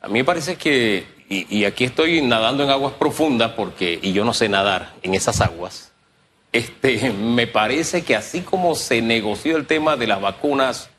A 0.00 0.06
mí 0.06 0.14
me 0.20 0.24
parece 0.24 0.54
que 0.54 1.17
y, 1.30 1.64
aquí 1.64 1.84
estoy 1.84 2.22
nadando 2.22 2.64
en 2.64 2.70
aguas 2.70 2.94
profundas 2.94 3.52
porque, 3.52 3.98
y 4.00 4.12
yo 4.12 4.24
no 4.24 4.32
sé 4.32 4.48
nadar 4.48 4.94
en 5.02 5.14
esas 5.14 5.40
aguas, 5.42 5.92
este, 6.52 7.12
me 7.18 7.46
parece 7.46 8.02
que 8.02 8.16
así 8.16 8.40
como 8.40 8.74
se 8.74 9.02
negoció 9.02 9.56
el 9.56 9.66
tema 9.66 9.96
de 9.96 10.06
las 10.06 10.20
vacunas 10.20 10.90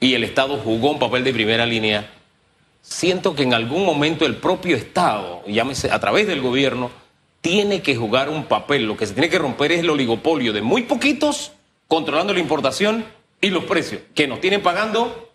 y 0.00 0.14
el 0.14 0.24
Estado 0.24 0.56
jugó 0.56 0.92
un 0.92 0.98
papel 0.98 1.24
de 1.24 1.34
primera 1.34 1.66
línea, 1.66 2.10
siento 2.80 3.34
que 3.34 3.42
en 3.42 3.52
algún 3.52 3.84
momento 3.84 4.24
el 4.24 4.36
propio 4.36 4.76
Estado, 4.76 5.42
llámese 5.46 5.90
a 5.90 6.00
través 6.00 6.26
del 6.26 6.40
gobierno, 6.40 6.90
tiene 7.42 7.82
que 7.82 7.96
jugar 7.96 8.28
un 8.28 8.44
papel. 8.44 8.86
Lo 8.86 8.96
que 8.96 9.06
se 9.06 9.14
tiene 9.14 9.28
que 9.28 9.38
romper 9.38 9.72
es 9.72 9.80
el 9.80 9.90
oligopolio 9.90 10.52
de 10.52 10.62
muy 10.62 10.82
poquitos 10.82 11.52
controlando 11.88 12.32
la 12.32 12.40
importación 12.40 13.04
y 13.40 13.50
los 13.50 13.64
precios, 13.64 14.02
que 14.14 14.26
nos 14.26 14.40
tienen 14.40 14.62
pagando 14.62 15.29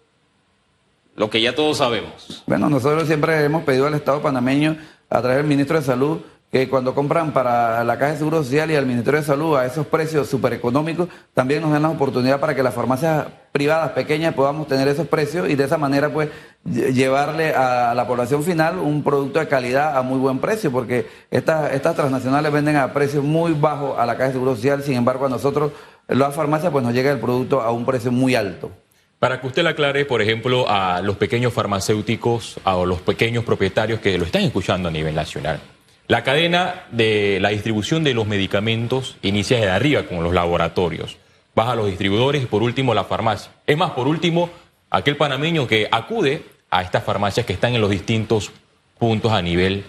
lo 1.16 1.30
que 1.30 1.42
ya 1.42 1.56
todos 1.56 1.78
sabemos. 1.78 2.44
Bueno, 2.46 2.70
nosotros 2.70 3.08
siempre 3.08 3.44
hemos 3.44 3.64
pedido 3.64 3.88
al 3.88 3.94
Estado 3.94 4.22
panameño, 4.22 4.78
a 5.10 5.22
través 5.22 5.38
del 5.38 5.48
ministro 5.48 5.80
de 5.80 5.86
Salud, 5.86 6.20
que 6.52 6.70
cuando 6.70 6.96
compran 6.96 7.34
para 7.34 7.84
la 7.84 7.98
Caja 7.98 8.14
de 8.14 8.18
Seguro 8.18 8.44
Social 8.44 8.72
y 8.72 8.76
al 8.76 8.86
Ministerio 8.86 9.20
de 9.20 9.26
Salud 9.26 9.58
a 9.58 9.66
esos 9.66 9.88
precios 9.88 10.30
súper 10.30 10.54
económicos, 10.54 11.10
también 11.34 11.62
nos 11.62 11.72
dan 11.72 11.82
la 11.82 11.90
oportunidad 11.90 12.40
para 12.40 12.56
que 12.56 12.64
las 12.64 12.74
farmacias 12.74 13.26
privadas 13.52 13.92
pequeñas 13.92 14.34
podamos 14.34 14.68
tener 14.68 14.88
esos 14.88 15.08
precios 15.08 15.50
y 15.50 15.56
de 15.56 15.66
esa 15.66 15.78
manera 15.78 16.14
pues 16.14 16.30
llevarle 16.64 17.54
a 17.54 17.94
la 17.94 18.08
población 18.08 18.44
final 18.44 18.78
un 18.80 19.04
producto 19.04 19.40
de 19.40 19.48
calidad 19.48 19.98
a 19.98 20.02
muy 20.02 20.18
buen 20.18 20.40
precio, 20.40 20.72
porque 20.72 21.08
estas, 21.30 21.74
estas 21.74 21.96
transnacionales 21.96 22.52
venden 22.52 22.78
a 22.78 22.94
precios 22.94 23.24
muy 23.24 23.54
bajos 23.54 24.00
a 24.00 24.06
la 24.06 24.14
Caja 24.14 24.28
de 24.28 24.34
Seguro 24.34 24.56
Social, 24.56 24.82
sin 24.82 24.96
embargo 24.96 25.26
a 25.26 25.30
nosotros, 25.30 25.74
las 26.08 26.34
farmacias, 26.36 26.72
pues 26.72 26.86
nos 26.86 26.94
llega 26.94 27.12
el 27.12 27.20
producto 27.20 27.62
a 27.62 27.72
un 27.72 27.86
precio 27.86 28.12
muy 28.12 28.36
alto. 28.36 28.72
Para 29.20 29.40
que 29.40 29.48
usted 29.48 29.64
le 29.64 29.70
aclare, 29.70 30.06
por 30.06 30.22
ejemplo, 30.22 30.70
a 30.70 31.02
los 31.02 31.18
pequeños 31.18 31.54
farmacéuticos, 31.54 32.60
a 32.64 32.76
los 32.86 33.02
pequeños 33.02 33.44
propietarios 33.44 34.00
que 34.00 34.18
lo 34.18 34.26
están 34.26 34.44
escuchando 34.44 34.90
a 34.90 34.92
nivel 34.92 35.16
nacional. 35.16 35.60
La 36.08 36.24
cadena 36.24 36.84
de 36.92 37.40
la 37.42 37.50
distribución 37.50 38.04
de 38.04 38.14
los 38.14 38.28
medicamentos 38.28 39.18
inicia 39.24 39.58
desde 39.58 39.72
arriba 39.72 40.04
con 40.04 40.24
los 40.24 40.34
laboratorios, 40.34 41.18
baja 41.56 41.72
a 41.72 41.76
los 41.76 41.88
distribuidores 41.88 42.44
y 42.44 42.46
por 42.46 42.62
último 42.62 42.94
la 42.94 43.06
farmacia. 43.06 43.52
Es 43.66 43.76
más, 43.76 43.92
por 43.92 44.08
último, 44.08 44.50
aquel 44.92 45.18
panameño 45.18 45.66
que 45.66 45.88
acude 45.92 46.44
a 46.70 46.84
estas 46.84 47.04
farmacias 47.04 47.46
que 47.46 47.54
están 47.54 47.74
en 47.74 47.82
los 47.82 47.90
distintos 47.90 48.52
puntos 49.00 49.32
a 49.32 49.42
nivel 49.42 49.84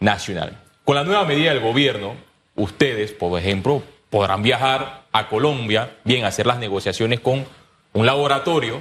nacional. 0.00 0.58
Con 0.84 0.96
la 0.96 1.04
nueva 1.04 1.24
medida 1.24 1.54
del 1.54 1.62
gobierno, 1.62 2.16
ustedes, 2.56 3.12
por 3.12 3.38
ejemplo, 3.38 3.82
podrán 4.10 4.42
viajar 4.42 5.04
a 5.12 5.28
Colombia, 5.28 5.96
bien 6.04 6.24
hacer 6.24 6.46
las 6.46 6.58
negociaciones 6.58 7.20
con 7.20 7.46
un 7.92 8.06
laboratorio 8.06 8.80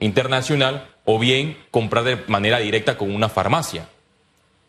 internacional 0.00 0.88
o 1.04 1.18
bien 1.18 1.56
comprar 1.70 2.04
de 2.04 2.16
manera 2.26 2.58
directa 2.58 2.96
con 2.98 3.14
una 3.14 3.28
farmacia 3.28 3.88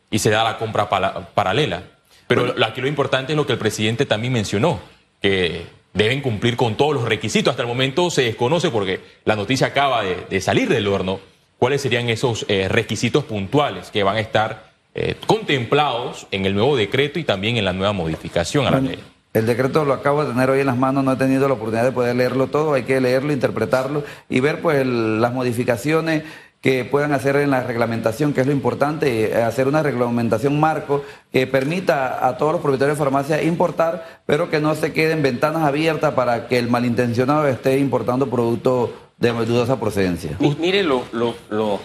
y 0.09 0.19
se 0.19 0.29
da 0.29 0.43
la 0.43 0.57
compra 0.57 0.89
paralela. 1.33 1.83
Pero 2.27 2.55
aquí 2.63 2.81
lo 2.81 2.87
importante 2.87 3.33
es 3.33 3.37
lo 3.37 3.45
que 3.45 3.53
el 3.53 3.59
presidente 3.59 4.05
también 4.05 4.33
mencionó, 4.33 4.79
que 5.21 5.65
deben 5.93 6.21
cumplir 6.21 6.55
con 6.55 6.75
todos 6.75 6.93
los 6.93 7.03
requisitos. 7.05 7.51
Hasta 7.51 7.63
el 7.63 7.67
momento 7.67 8.09
se 8.09 8.23
desconoce 8.23 8.69
porque 8.69 9.01
la 9.25 9.35
noticia 9.35 9.67
acaba 9.67 10.03
de, 10.03 10.41
salir 10.41 10.69
del 10.69 10.87
horno. 10.87 11.19
¿Cuáles 11.57 11.81
serían 11.81 12.09
esos 12.09 12.45
eh, 12.47 12.67
requisitos 12.69 13.25
puntuales 13.25 13.91
que 13.91 14.03
van 14.03 14.15
a 14.15 14.19
estar 14.21 14.71
eh, 14.95 15.15
contemplados 15.27 16.27
en 16.31 16.45
el 16.45 16.53
nuevo 16.53 16.77
decreto 16.77 17.19
y 17.19 17.23
también 17.23 17.57
en 17.57 17.65
la 17.65 17.73
nueva 17.73 17.91
modificación 17.91 18.65
a 18.65 18.71
la 18.71 18.79
ley? 18.79 18.99
El 19.39 19.45
decreto 19.45 19.85
lo 19.85 19.93
acabo 19.93 20.25
de 20.25 20.33
tener 20.33 20.49
hoy 20.49 20.59
en 20.59 20.65
las 20.65 20.77
manos, 20.77 21.01
no 21.01 21.13
he 21.13 21.15
tenido 21.15 21.47
la 21.47 21.53
oportunidad 21.53 21.85
de 21.85 21.93
poder 21.93 22.13
leerlo 22.13 22.47
todo, 22.47 22.73
hay 22.73 22.83
que 22.83 22.99
leerlo, 22.99 23.31
interpretarlo 23.31 24.03
y 24.27 24.41
ver 24.41 24.61
pues 24.61 24.85
las 24.85 25.33
modificaciones 25.33 26.23
que 26.59 26.83
puedan 26.83 27.13
hacer 27.13 27.37
en 27.37 27.49
la 27.49 27.63
reglamentación, 27.63 28.33
que 28.33 28.41
es 28.41 28.47
lo 28.47 28.51
importante, 28.51 29.31
eh, 29.31 29.35
hacer 29.41 29.69
una 29.69 29.81
reglamentación 29.81 30.59
marco 30.59 31.05
que 31.31 31.47
permita 31.47 32.27
a 32.27 32.35
todos 32.35 32.51
los 32.51 32.61
propietarios 32.61 32.97
de 32.97 33.03
farmacia 33.05 33.41
importar, 33.41 34.23
pero 34.25 34.49
que 34.49 34.59
no 34.59 34.75
se 34.75 34.91
queden 34.91 35.23
ventanas 35.23 35.63
abiertas 35.63 36.13
para 36.15 36.49
que 36.49 36.59
el 36.59 36.67
malintencionado 36.67 37.47
esté 37.47 37.79
importando 37.79 38.29
productos 38.29 38.89
de 39.19 39.31
dudosa 39.31 39.79
procedencia. 39.79 40.35
mire 40.59 40.83
lo, 40.83 41.05
lo 41.13 41.79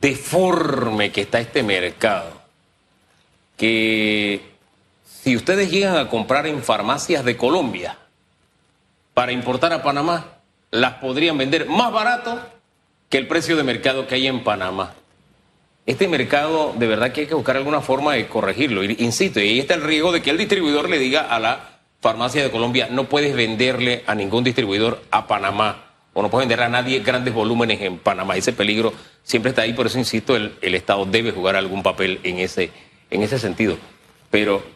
deforme 0.00 1.12
que 1.12 1.20
está 1.20 1.38
este 1.38 1.62
mercado, 1.62 2.32
que 3.56 4.55
si 5.26 5.34
ustedes 5.34 5.72
llegan 5.72 5.96
a 5.96 6.08
comprar 6.08 6.46
en 6.46 6.62
farmacias 6.62 7.24
de 7.24 7.36
Colombia 7.36 7.98
para 9.12 9.32
importar 9.32 9.72
a 9.72 9.82
Panamá, 9.82 10.38
las 10.70 10.92
podrían 10.98 11.36
vender 11.36 11.66
más 11.66 11.90
barato 11.90 12.40
que 13.08 13.18
el 13.18 13.26
precio 13.26 13.56
de 13.56 13.64
mercado 13.64 14.06
que 14.06 14.14
hay 14.14 14.28
en 14.28 14.44
Panamá. 14.44 14.94
Este 15.84 16.06
mercado, 16.06 16.74
de 16.78 16.86
verdad 16.86 17.10
que 17.10 17.22
hay 17.22 17.26
que 17.26 17.34
buscar 17.34 17.56
alguna 17.56 17.80
forma 17.80 18.14
de 18.14 18.28
corregirlo. 18.28 18.84
Insisto, 18.84 19.40
y 19.40 19.48
ahí 19.48 19.58
está 19.58 19.74
el 19.74 19.82
riesgo 19.82 20.12
de 20.12 20.22
que 20.22 20.30
el 20.30 20.38
distribuidor 20.38 20.88
le 20.88 21.00
diga 21.00 21.22
a 21.22 21.40
la 21.40 21.80
farmacia 22.00 22.44
de 22.44 22.52
Colombia, 22.52 22.86
no 22.88 23.08
puedes 23.08 23.34
venderle 23.34 24.04
a 24.06 24.14
ningún 24.14 24.44
distribuidor 24.44 25.02
a 25.10 25.26
Panamá, 25.26 25.86
o 26.12 26.22
no 26.22 26.30
puedes 26.30 26.48
vender 26.48 26.64
a 26.64 26.68
nadie 26.68 27.00
grandes 27.00 27.34
volúmenes 27.34 27.80
en 27.80 27.98
Panamá. 27.98 28.36
Ese 28.36 28.52
peligro 28.52 28.92
siempre 29.24 29.48
está 29.48 29.62
ahí, 29.62 29.72
por 29.72 29.88
eso 29.88 29.98
insisto, 29.98 30.36
el, 30.36 30.56
Estado 30.62 31.04
debe 31.04 31.32
jugar 31.32 31.56
algún 31.56 31.82
papel 31.82 32.20
en 32.22 32.38
ese, 32.38 32.70
en 33.10 33.24
ese 33.24 33.40
sentido. 33.40 33.76
Pero 34.30 34.75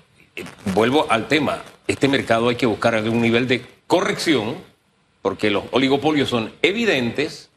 vuelvo 0.74 1.06
al 1.10 1.28
tema, 1.28 1.62
este 1.86 2.08
mercado 2.08 2.48
hay 2.48 2.56
que 2.56 2.66
buscar 2.66 2.94
algún 2.94 3.20
nivel 3.20 3.48
de 3.48 3.64
corrección, 3.86 4.56
porque 5.22 5.50
los 5.50 5.64
oligopolios 5.72 6.28
son 6.28 6.52
evidentes, 6.62 7.50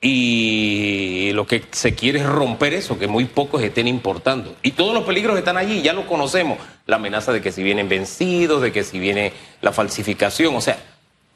y 0.00 1.32
lo 1.32 1.46
que 1.46 1.64
se 1.72 1.94
quiere 1.94 2.20
es 2.20 2.26
romper 2.26 2.74
eso, 2.74 2.98
que 2.98 3.08
muy 3.08 3.24
pocos 3.24 3.62
estén 3.62 3.88
importando. 3.88 4.54
Y 4.62 4.72
todos 4.72 4.94
los 4.94 5.04
peligros 5.04 5.38
están 5.38 5.56
allí, 5.56 5.82
ya 5.82 5.92
lo 5.92 6.06
conocemos. 6.06 6.58
La 6.86 6.96
amenaza 6.96 7.32
de 7.32 7.40
que 7.40 7.50
si 7.50 7.62
vienen 7.62 7.88
vencidos, 7.88 8.62
de 8.62 8.72
que 8.72 8.84
si 8.84 8.98
viene 8.98 9.32
la 9.62 9.72
falsificación, 9.72 10.54
o 10.54 10.60
sea, 10.60 10.78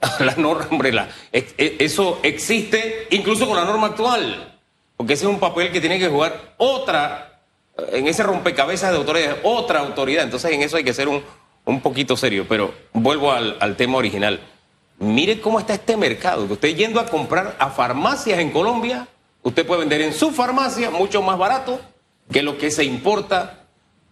la 0.20 0.34
norma, 0.36 0.68
hombre, 0.70 0.92
e, 1.32 1.76
eso 1.78 2.20
existe 2.22 3.08
incluso 3.10 3.46
con 3.46 3.56
la 3.56 3.64
norma 3.64 3.88
actual, 3.88 4.58
porque 4.96 5.14
ese 5.14 5.24
es 5.24 5.30
un 5.30 5.40
papel 5.40 5.72
que 5.72 5.80
tiene 5.80 5.98
que 5.98 6.08
jugar 6.08 6.54
otra, 6.58 7.29
en 7.92 8.06
ese 8.06 8.22
rompecabezas 8.22 8.90
de 8.90 8.96
autoridades, 8.96 9.36
otra 9.42 9.80
autoridad. 9.80 10.24
Entonces 10.24 10.52
en 10.52 10.62
eso 10.62 10.76
hay 10.76 10.84
que 10.84 10.94
ser 10.94 11.08
un, 11.08 11.22
un 11.64 11.80
poquito 11.80 12.16
serio, 12.16 12.46
pero 12.48 12.74
vuelvo 12.92 13.32
al, 13.32 13.76
tema 13.76 13.98
original. 13.98 14.40
Mire 14.98 15.40
cómo 15.40 15.58
está 15.58 15.74
este 15.74 15.96
mercado, 15.96 16.44
usted 16.44 16.76
yendo 16.76 17.00
a 17.00 17.06
comprar 17.06 17.56
a 17.58 17.70
farmacias 17.70 18.38
en 18.38 18.50
Colombia, 18.50 19.08
usted 19.42 19.66
puede 19.66 19.80
vender 19.80 20.02
en 20.02 20.12
su 20.12 20.30
farmacia 20.30 20.90
mucho 20.90 21.22
más 21.22 21.38
barato 21.38 21.80
que 22.30 22.42
lo 22.42 22.58
que 22.58 22.70
se 22.70 22.84
importa 22.84 23.59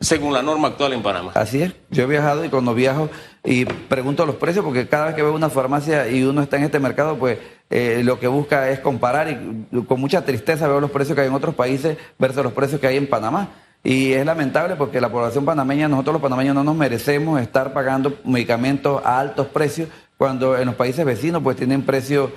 según 0.01 0.33
la 0.33 0.43
norma 0.43 0.69
actual 0.69 0.93
en 0.93 1.03
Panamá. 1.03 1.33
Así 1.35 1.63
es, 1.63 1.75
yo 1.91 2.05
he 2.05 2.07
viajado 2.07 2.45
y 2.45 2.49
cuando 2.49 2.75
viajo 2.75 3.09
y 3.45 3.65
pregunto 3.65 4.27
los 4.27 4.37
precios, 4.37 4.65
porque 4.65 4.89
cada 4.89 5.07
vez 5.07 5.15
que 5.15 5.23
veo 5.23 5.35
una 5.35 5.51
farmacia 5.51 6.09
y 6.09 6.23
uno 6.23 6.43
está 6.43 6.57
en 6.57 6.65
este 6.65 6.79
mercado, 6.79 7.17
pues 7.17 7.39
eh, 7.71 8.03
lo 8.05 8.19
que 8.19 8.29
busca 8.29 8.71
es 8.71 8.81
comparar 8.81 9.29
y 9.31 9.83
con 9.85 10.01
mucha 10.01 10.25
tristeza 10.25 10.69
veo 10.69 10.81
los 10.81 10.91
precios 10.91 11.15
que 11.15 11.23
hay 11.23 11.29
en 11.29 11.35
otros 11.35 11.55
países 11.55 11.97
versus 12.19 12.43
los 12.43 12.53
precios 12.53 12.81
que 12.81 12.87
hay 12.87 12.97
en 12.97 13.09
Panamá. 13.09 13.49
Y 13.85 14.13
es 14.13 14.27
lamentable 14.27 14.77
porque 14.77 15.01
la 15.01 15.09
población 15.09 15.45
panameña, 15.45 15.89
nosotros 15.89 16.15
los 16.15 16.23
panameños 16.23 16.55
no 16.55 16.65
nos 16.65 16.75
merecemos 16.75 17.41
estar 17.41 17.73
pagando 17.73 18.19
medicamentos 18.25 19.01
a 19.05 19.21
altos 19.21 19.47
precios 19.47 19.89
cuando 20.17 20.59
en 20.59 20.67
los 20.67 20.75
países 20.75 21.05
vecinos 21.05 21.43
pues 21.43 21.57
tienen 21.57 21.83
precios 21.83 22.31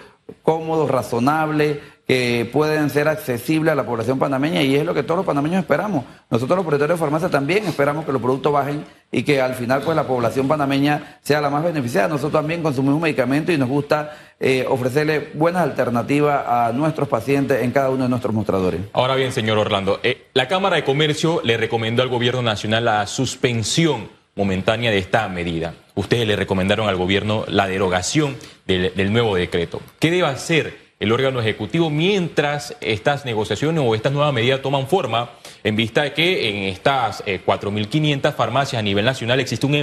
cómodos, 0.44 0.90
razonables, 0.90 1.80
que 2.12 2.46
pueden 2.52 2.90
ser 2.90 3.08
accesibles 3.08 3.72
a 3.72 3.76
la 3.76 3.86
población 3.86 4.20
panameña 4.20 4.62
y 4.62 4.76
es 4.76 4.84
lo 4.84 4.94
que 4.94 5.02
todos 5.02 5.20
los 5.20 5.26
panameños 5.26 5.62
esperamos. 5.62 6.04
Nosotros 6.30 6.58
los 6.58 6.66
propietarios 6.66 7.00
de 7.00 7.06
farmacia 7.06 7.30
también 7.30 7.66
esperamos 7.66 8.04
que 8.04 8.12
los 8.12 8.22
productos 8.22 8.52
bajen 8.52 8.84
y 9.14 9.24
que 9.24 9.40
al 9.40 9.56
final 9.56 9.82
pues 9.82 9.96
la 9.96 10.04
población 10.04 10.46
panameña 10.46 11.20
sea 11.22 11.40
la 11.40 11.50
más 11.50 11.64
beneficiada. 11.64 12.10
Nosotros 12.10 12.34
también 12.34 12.62
consumimos 12.62 13.00
medicamentos 13.00 13.56
y 13.56 13.58
nos 13.58 13.70
gusta 13.70 14.12
eh, 14.42 14.66
ofrecerle 14.68 15.30
buenas 15.36 15.62
alternativas 15.62 16.44
a 16.46 16.74
nuestros 16.74 17.08
pacientes 17.08 17.64
en 17.64 17.72
cada 17.72 17.90
uno 17.90 18.04
de 18.04 18.10
nuestros 18.10 18.36
mostradores. 18.36 18.82
Ahora 18.92 19.16
bien, 19.16 19.32
señor 19.32 19.58
Orlando, 19.58 20.02
eh, 20.04 20.28
la 20.34 20.50
Cámara 20.50 20.76
de 20.76 20.84
Comercio 20.84 21.40
le 21.46 21.56
recomendó 21.56 22.04
al 22.04 22.10
gobierno 22.10 22.42
nacional 22.42 22.84
la 22.84 23.08
suspensión 23.08 24.10
momentánea 24.36 24.92
de 24.92 24.98
esta 24.98 25.30
medida. 25.30 25.76
Ustedes 25.96 26.28
le 26.28 26.36
recomendaron 26.36 26.90
al 26.90 26.98
gobierno 26.98 27.46
la 27.48 27.68
derogación 27.68 28.36
del, 28.68 29.14
nuevo 29.14 29.34
decreto. 29.38 29.82
¿Qué 29.98 30.12
debe 30.12 30.28
hacer 30.28 30.91
el 31.02 31.12
órgano 31.12 31.40
ejecutivo 31.40 31.90
mientras 31.90 32.78
estas 32.80 33.26
negociaciones 33.26 33.84
o 33.84 33.96
estas 33.96 34.14
nuevas 34.14 34.32
medidas 34.32 34.62
toman 34.62 34.88
forma, 34.88 35.32
en 35.64 35.76
vista 35.76 36.04
de 36.04 36.14
que 36.14 36.48
en 36.48 36.56
estas 36.72 37.26
4.500 37.26 38.30
eh, 38.30 38.32
farmacias 38.32 38.80
a 38.80 38.84
nivel 38.84 39.04
nacional 39.04 39.40
existe 39.40 39.66
un, 39.66 39.74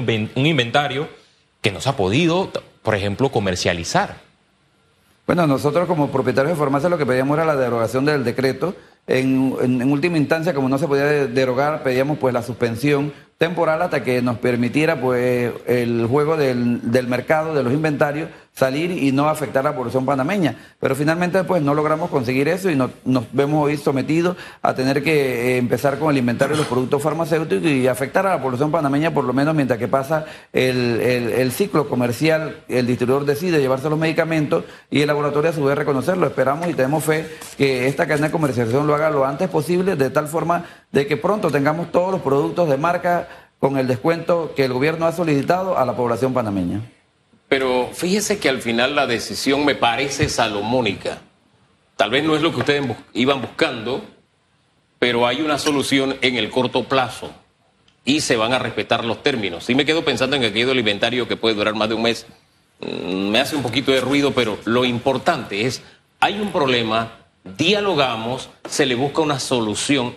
inventario 0.46 1.08
que 1.60 1.72
no 1.72 1.80
se 1.80 1.88
ha 1.88 1.96
podido, 1.96 2.52
por 2.82 2.94
ejemplo, 2.94 3.30
comercializar? 3.30 4.18
Bueno, 5.26 5.48
nosotros 5.48 5.88
como 5.88 6.08
propietarios 6.08 6.56
de 6.56 6.58
farmacias 6.58 6.88
lo 6.88 6.96
que 6.96 7.04
pedíamos 7.04 7.36
era 7.36 7.44
la 7.44 7.56
derogación 7.56 8.04
del 8.04 8.22
decreto. 8.22 8.76
En, 9.08 9.90
última 9.90 10.18
instancia, 10.18 10.54
como 10.54 10.68
no 10.68 10.78
se 10.78 10.86
podía 10.86 11.26
derogar, 11.26 11.82
pedíamos 11.82 12.18
pues 12.18 12.32
la 12.32 12.42
suspensión 12.42 13.12
temporal 13.38 13.82
hasta 13.82 14.04
que 14.04 14.22
nos 14.22 14.38
permitiera 14.38 15.00
pues 15.00 15.52
el 15.66 16.06
juego 16.06 16.36
del, 16.36 16.80
mercado, 17.08 17.54
de 17.54 17.64
los 17.64 17.72
inventarios, 17.72 18.30
salir 18.58 18.90
y 18.90 19.12
no 19.12 19.28
afectar 19.28 19.64
a 19.64 19.70
la 19.70 19.76
población 19.76 20.04
panameña. 20.04 20.56
Pero 20.80 20.96
finalmente 20.96 21.44
pues 21.44 21.62
no 21.62 21.74
logramos 21.74 22.10
conseguir 22.10 22.48
eso 22.48 22.68
y 22.70 22.76
nos 22.76 22.90
vemos 23.32 23.64
hoy 23.64 23.76
sometidos 23.76 24.36
a 24.62 24.74
tener 24.74 25.02
que 25.02 25.54
eh, 25.54 25.56
empezar 25.58 25.98
con 25.98 26.10
el 26.10 26.18
inventario 26.18 26.56
de 26.56 26.62
los 26.62 26.66
productos 26.66 27.00
farmacéuticos 27.00 27.64
y 27.64 27.86
afectar 27.86 28.26
a 28.26 28.30
la 28.36 28.42
población 28.42 28.72
panameña 28.72 29.14
por 29.14 29.24
lo 29.24 29.32
menos 29.32 29.54
mientras 29.54 29.78
que 29.78 29.86
pasa 29.86 30.26
el, 30.52 31.00
el, 31.00 31.52
ciclo 31.52 31.88
comercial, 31.88 32.64
el 32.68 32.86
distribuidor 32.86 33.24
decide 33.24 33.60
llevarse 33.60 33.88
los 33.88 33.98
medicamentos 33.98 34.64
y 34.90 35.02
el 35.02 35.06
laboratorio 35.06 35.50
a 35.50 35.52
su 35.52 35.62
vez 35.64 35.78
reconocerlo. 35.78 36.26
Esperamos 36.26 36.68
y 36.68 36.74
tenemos 36.74 37.04
fe 37.04 37.28
que 37.56 37.86
esta 37.86 38.06
cadena 38.06 38.26
de 38.26 38.32
comercialización 38.32 38.86
lo 38.86 38.94
haga 38.94 39.10
lo 39.10 39.24
antes 39.24 39.48
posible 39.48 39.94
de 39.94 40.10
tal 40.10 40.26
forma 40.26 40.64
de 40.90 41.06
que 41.06 41.16
pronto 41.16 41.50
tengamos 41.50 41.92
todos 41.92 42.10
los 42.10 42.22
productos 42.22 42.68
de 42.68 42.76
marca 42.76 43.28
con 43.60 43.78
el 43.78 43.86
descuento 43.86 44.52
que 44.56 44.64
el 44.64 44.72
gobierno 44.72 45.06
ha 45.06 45.12
solicitado 45.12 45.78
a 45.78 45.84
la 45.84 45.96
población 45.96 46.32
panameña. 46.32 46.80
Pero 47.48 47.90
fíjese 47.94 48.38
que 48.38 48.48
al 48.48 48.60
final 48.60 48.94
la 48.94 49.06
decisión 49.06 49.64
me 49.64 49.74
parece 49.74 50.28
salomónica. 50.28 51.18
Tal 51.96 52.10
vez 52.10 52.22
no 52.22 52.36
es 52.36 52.42
lo 52.42 52.52
que 52.52 52.60
ustedes 52.60 52.84
iban 53.14 53.40
buscando, 53.40 54.04
pero 54.98 55.26
hay 55.26 55.40
una 55.40 55.58
solución 55.58 56.16
en 56.20 56.36
el 56.36 56.50
corto 56.50 56.84
plazo. 56.84 57.32
y 58.04 58.22
se 58.22 58.36
van 58.38 58.54
a 58.54 58.58
respetar 58.58 59.04
los 59.04 59.22
términos. 59.22 59.64
Si 59.64 59.74
me 59.74 59.84
quedo 59.84 60.02
pensando 60.02 60.34
en 60.34 60.42
aquello 60.42 60.68
del 60.68 60.78
inventario 60.78 61.28
que 61.28 61.36
puede 61.36 61.54
durar 61.56 61.74
más 61.74 61.90
de 61.90 61.94
un 61.94 62.02
mes. 62.02 62.26
Mm, 62.80 63.28
me 63.28 63.38
hace 63.38 63.54
un 63.54 63.62
poquito 63.62 63.92
de 63.92 64.00
ruido, 64.00 64.32
pero 64.32 64.58
lo 64.64 64.86
importante 64.86 65.66
es, 65.66 65.82
hay 66.18 66.40
un 66.40 66.50
problema, 66.50 67.18
dialogamos, 67.44 68.48
se 68.66 68.86
le 68.86 68.94
busca 68.94 69.20
una 69.20 69.38
solución. 69.38 70.14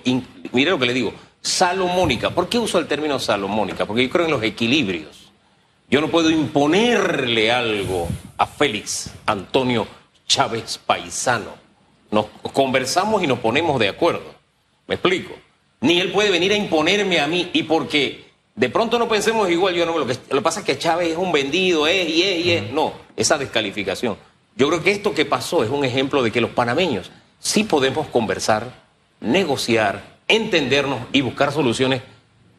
mire 0.54 0.72
lo 0.72 0.80
que 0.80 0.86
le 0.86 0.94
digo, 0.94 1.14
salomónica. 1.42 2.30
¿Por 2.30 2.48
qué 2.48 2.60
uso 2.60 2.80
el 2.80 2.88
término 2.88 3.20
salomónica? 3.20 3.86
Porque 3.86 4.04
yo 4.04 4.10
creo 4.10 4.26
en 4.26 4.32
los 4.32 4.44
equilibrios. 4.44 5.21
Yo 5.92 6.00
no 6.00 6.08
puedo 6.08 6.30
imponerle 6.30 7.52
algo 7.52 8.08
a 8.38 8.48
Félix 8.48 9.12
Antonio 9.26 9.86
Chávez 10.26 10.78
Paisano. 10.78 11.54
Nos 12.10 12.28
conversamos 12.54 13.22
y 13.22 13.28
nos 13.28 13.40
ponemos 13.40 13.78
de 13.78 13.90
acuerdo. 13.90 14.24
¿Me 14.88 14.96
explico? 14.96 15.34
Ni 15.82 16.00
él 16.00 16.14
puede 16.14 16.30
venir 16.30 16.54
a 16.54 16.56
imponerme 16.56 17.20
a 17.20 17.28
mí 17.28 17.50
y 17.52 17.64
porque 17.64 18.24
de 18.56 18.70
pronto 18.70 18.98
no 19.00 19.10
pensemos 19.10 19.50
igual, 19.50 19.76
yo 19.76 19.86
no 19.86 19.98
lo 19.98 20.08
que, 20.08 20.16
lo 20.30 20.38
que 20.38 20.42
pasa 20.42 20.62
es 20.62 20.66
que 20.66 20.78
Chávez 20.78 21.12
es 21.12 21.18
un 21.18 21.34
vendido, 21.34 21.86
es 21.86 22.08
y 22.08 22.24
es 22.24 22.46
y 22.46 22.52
es. 22.54 22.72
No, 22.72 22.94
esa 23.18 23.38
descalificación. 23.38 24.16
Yo 24.56 24.70
creo 24.70 24.82
que 24.82 24.92
esto 24.92 25.14
que 25.14 25.26
pasó 25.26 25.62
es 25.62 25.70
un 25.70 25.84
ejemplo 25.84 26.24
de 26.24 26.32
que 26.32 26.40
los 26.40 26.52
panameños 26.52 27.12
sí 27.40 27.66
podemos 27.66 28.08
conversar, 28.08 28.86
negociar, 29.20 30.20
entendernos 30.30 31.00
y 31.12 31.20
buscar 31.20 31.52
soluciones, 31.52 32.02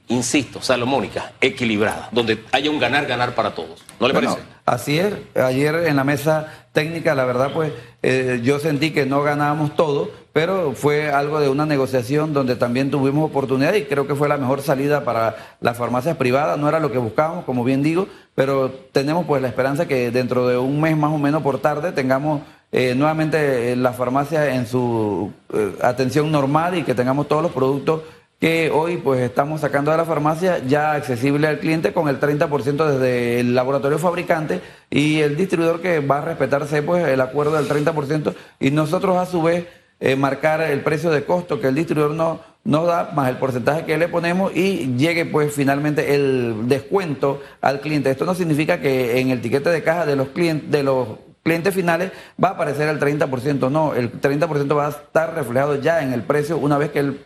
insisto, 0.08 0.60
salomónicas, 0.60 1.32
equilibradas, 1.40 2.08
donde 2.12 2.44
haya 2.52 2.70
un 2.70 2.78
ganar-ganar 2.78 3.34
para 3.34 3.54
todos. 3.54 3.82
¿No 4.00 4.08
le 4.08 4.14
parece? 4.14 4.38
Así 4.64 4.98
es. 4.98 5.14
Ayer 5.34 5.74
en 5.86 5.96
la 5.96 6.04
mesa 6.04 6.46
técnica, 6.72 7.14
la 7.14 7.24
verdad, 7.24 7.50
pues 7.52 7.72
eh, 8.02 8.40
yo 8.42 8.58
sentí 8.58 8.90
que 8.90 9.06
no 9.06 9.22
ganábamos 9.22 9.74
todo, 9.74 10.10
pero 10.32 10.72
fue 10.72 11.10
algo 11.10 11.40
de 11.40 11.48
una 11.48 11.66
negociación 11.66 12.32
donde 12.32 12.56
también 12.56 12.90
tuvimos 12.90 13.28
oportunidad 13.28 13.74
y 13.74 13.84
creo 13.84 14.06
que 14.06 14.14
fue 14.14 14.28
la 14.28 14.36
mejor 14.36 14.62
salida 14.62 15.04
para 15.04 15.56
las 15.60 15.76
farmacias 15.76 16.16
privadas. 16.16 16.58
No 16.58 16.68
era 16.68 16.80
lo 16.80 16.92
que 16.92 16.98
buscábamos, 16.98 17.44
como 17.44 17.64
bien 17.64 17.82
digo, 17.82 18.06
pero 18.34 18.70
tenemos 18.92 19.26
pues 19.26 19.42
la 19.42 19.48
esperanza 19.48 19.86
que 19.86 20.10
dentro 20.10 20.46
de 20.46 20.58
un 20.58 20.80
mes 20.80 20.96
más 20.96 21.12
o 21.12 21.18
menos 21.18 21.42
por 21.42 21.58
tarde 21.58 21.92
tengamos 21.92 22.42
eh, 22.70 22.94
nuevamente 22.96 23.76
la 23.76 23.92
farmacia 23.92 24.54
en 24.54 24.66
su 24.66 25.30
eh, 25.52 25.76
atención 25.82 26.32
normal 26.32 26.78
y 26.78 26.84
que 26.84 26.94
tengamos 26.94 27.28
todos 27.28 27.42
los 27.42 27.52
productos 27.52 28.00
que 28.42 28.72
hoy 28.72 28.96
pues 28.96 29.20
estamos 29.20 29.60
sacando 29.60 29.92
de 29.92 29.96
la 29.96 30.04
farmacia 30.04 30.58
ya 30.66 30.94
accesible 30.94 31.46
al 31.46 31.60
cliente 31.60 31.92
con 31.92 32.08
el 32.08 32.18
30% 32.18 32.88
desde 32.88 33.38
el 33.38 33.54
laboratorio 33.54 34.00
fabricante 34.00 34.60
y 34.90 35.20
el 35.20 35.36
distribuidor 35.36 35.80
que 35.80 36.00
va 36.00 36.18
a 36.18 36.22
respetarse 36.22 36.82
pues 36.82 37.06
el 37.06 37.20
acuerdo 37.20 37.52
del 37.52 37.68
30% 37.68 38.34
y 38.58 38.72
nosotros 38.72 39.16
a 39.16 39.26
su 39.26 39.42
vez 39.42 39.68
eh, 40.00 40.16
marcar 40.16 40.60
el 40.60 40.80
precio 40.80 41.10
de 41.10 41.24
costo 41.24 41.60
que 41.60 41.68
el 41.68 41.76
distribuidor 41.76 42.16
no 42.16 42.40
nos 42.64 42.88
da 42.88 43.12
más 43.14 43.28
el 43.28 43.36
porcentaje 43.36 43.84
que 43.84 43.96
le 43.96 44.08
ponemos 44.08 44.50
y 44.56 44.96
llegue 44.96 45.24
pues 45.24 45.54
finalmente 45.54 46.12
el 46.12 46.66
descuento 46.66 47.40
al 47.60 47.78
cliente. 47.78 48.10
Esto 48.10 48.24
no 48.24 48.34
significa 48.34 48.80
que 48.80 49.20
en 49.20 49.30
el 49.30 49.40
tiquete 49.40 49.70
de 49.70 49.84
caja 49.84 50.04
de 50.04 50.16
los 50.16 50.30
clientes 50.30 50.68
de 50.68 50.82
los 50.82 51.06
clientes 51.44 51.72
finales 51.72 52.10
va 52.42 52.48
a 52.48 52.52
aparecer 52.52 52.88
el 52.88 52.98
30%, 52.98 53.70
no, 53.70 53.94
el 53.94 54.20
30% 54.20 54.76
va 54.76 54.86
a 54.86 54.90
estar 54.90 55.32
reflejado 55.32 55.76
ya 55.76 56.02
en 56.02 56.12
el 56.12 56.22
precio 56.22 56.58
una 56.58 56.78
vez 56.78 56.90
que 56.90 56.98
el 56.98 57.24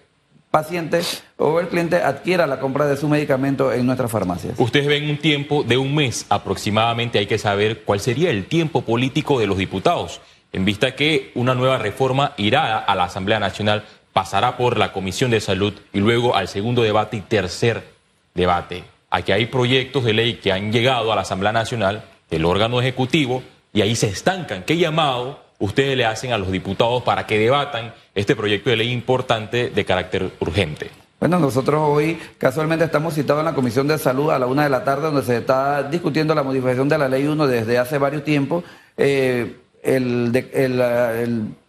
paciente 0.57 1.03
o 1.37 1.61
el 1.61 1.69
cliente 1.69 1.97
adquiera 1.97 2.47
la 2.47 2.59
compra 2.59 2.87
de 2.87 2.97
su 2.97 3.11
medicamento 3.11 3.75
en 3.75 3.85
nuestras 3.85 4.11
farmacias. 4.11 4.55
Ustedes 4.57 4.87
ven 4.87 5.11
un 5.11 5.19
tiempo 5.19 5.63
de 5.63 5.77
un 5.77 5.95
mes 5.95 6.25
aproximadamente, 6.31 7.19
hay 7.19 7.27
que 7.27 7.37
saber 7.37 7.83
cuál 7.83 8.01
sería 8.01 8.31
el 8.31 8.47
tiempo 8.47 8.81
político 8.81 9.39
de 9.39 9.47
los 9.47 9.59
diputados, 9.59 10.23
en 10.55 10.65
vista 10.65 10.95
que 10.95 11.31
una 11.35 11.55
nueva 11.55 11.77
reforma 11.77 12.33
irá 12.39 12.79
a 12.79 12.95
la 12.95 13.05
Asamblea 13.05 13.39
Nacional, 13.39 13.85
pasará 14.15 14.57
por 14.57 14.79
la 14.79 14.93
Comisión 14.93 15.31
de 15.31 15.43
Salud 15.43 15.75
y 15.93 16.01
luego 16.01 16.35
al 16.35 16.49
segundo 16.49 16.81
debate 16.81 17.19
y 17.19 17.21
tercer 17.21 17.85
debate. 18.33 18.85
Aquí 19.11 19.33
hay 19.33 19.45
proyectos 19.45 20.05
de 20.05 20.15
ley 20.15 20.35
que 20.37 20.53
han 20.53 20.73
llegado 20.73 21.13
a 21.13 21.17
la 21.17 21.21
Asamblea 21.21 21.53
Nacional, 21.53 22.03
el 22.31 22.47
órgano 22.47 22.81
ejecutivo, 22.81 23.43
y 23.75 23.83
ahí 23.83 23.95
se 23.95 24.09
estancan. 24.09 24.63
¿Qué 24.63 24.79
llamado 24.79 25.46
ustedes 25.59 25.97
le 25.97 26.05
hacen 26.05 26.33
a 26.33 26.39
los 26.39 26.51
diputados 26.51 27.03
para 27.03 27.27
que 27.27 27.39
debatan 27.39 27.95
este 28.15 28.37
proyecto 28.37 28.71
de 28.71 28.77
ley 28.77 28.93
importante 28.93 29.71
de 29.71 29.85
carácter 29.85 30.31
urgente? 30.41 30.91
Bueno, 31.19 31.39
nosotros 31.39 31.81
hoy 31.83 32.19
casualmente 32.37 32.85
estamos 32.85 33.15
citados 33.15 33.41
en 33.41 33.47
la 33.47 33.55
Comisión 33.55 33.89
de 33.89 33.97
Salud 33.97 34.31
a 34.31 34.39
la 34.39 34.47
una 34.47 34.65
de 34.65 34.69
la 34.69 34.85
tarde, 34.85 35.03
donde 35.05 35.23
se 35.23 35.39
está 35.39 35.83
discutiendo 35.83 36.35
la 36.35 36.43
modificación 36.43 36.89
de 36.89 36.99
la 36.99 37.09
Ley 37.09 37.27
1 37.27 37.47
desde 37.47 37.79
hace 37.79 37.97
varios 37.97 38.23
tiempos. 38.23 38.65
Eh, 38.99 39.57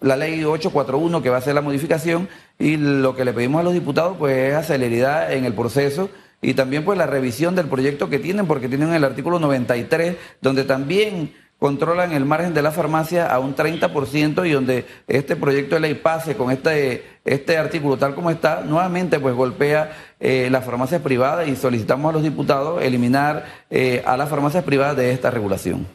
la 0.02 0.16
ley 0.16 0.44
841 0.44 1.22
que 1.22 1.30
va 1.30 1.38
a 1.38 1.42
ser 1.42 1.54
la 1.54 1.62
modificación 1.62 2.28
y 2.58 2.78
lo 2.78 3.16
que 3.16 3.24
le 3.24 3.32
pedimos 3.32 3.60
a 3.62 3.64
los 3.64 3.74
diputados 3.74 4.18
pues 4.18 4.56
es 4.56 4.66
celeridad 4.66 5.32
en 5.32 5.46
el 5.46 5.54
proceso 5.54 6.10
y 6.42 6.56
también 6.56 6.84
pues 6.84 6.98
la 6.98 7.06
revisión 7.06 7.56
del 7.56 7.68
proyecto 7.68 8.10
que 8.10 8.18
tienen 8.18 8.48
porque 8.48 8.70
tienen 8.70 8.92
el 8.94 9.04
artículo 9.04 9.40
93 9.40 10.16
donde 10.42 10.64
también 10.64 11.32
controlan 11.60 12.12
el 12.12 12.26
margen 12.26 12.54
de 12.54 12.62
la 12.62 12.72
farmacia 12.72 13.28
a 13.28 13.40
un 13.40 13.56
30% 13.56 14.48
y 14.48 14.52
donde 14.52 14.86
este 15.08 15.36
proyecto 15.36 15.76
de 15.76 15.82
ley 15.82 15.96
pase 15.96 16.36
con 16.36 16.52
este, 16.52 17.04
este 17.26 17.58
artículo 17.58 17.98
tal 17.98 18.14
como 18.14 18.30
está, 18.30 18.62
nuevamente 18.62 19.20
pues 19.20 19.36
golpea 19.36 19.92
eh, 20.20 20.50
las 20.52 20.64
farmacias 20.64 21.02
privadas 21.02 21.48
y 21.48 21.56
solicitamos 21.56 22.10
a 22.10 22.14
los 22.14 22.24
diputados 22.24 22.84
eliminar 22.84 23.46
eh, 23.70 24.04
a 24.06 24.18
las 24.18 24.30
farmacias 24.30 24.64
privadas 24.64 24.98
de 24.98 25.12
esta 25.12 25.32
regulación. 25.32 25.88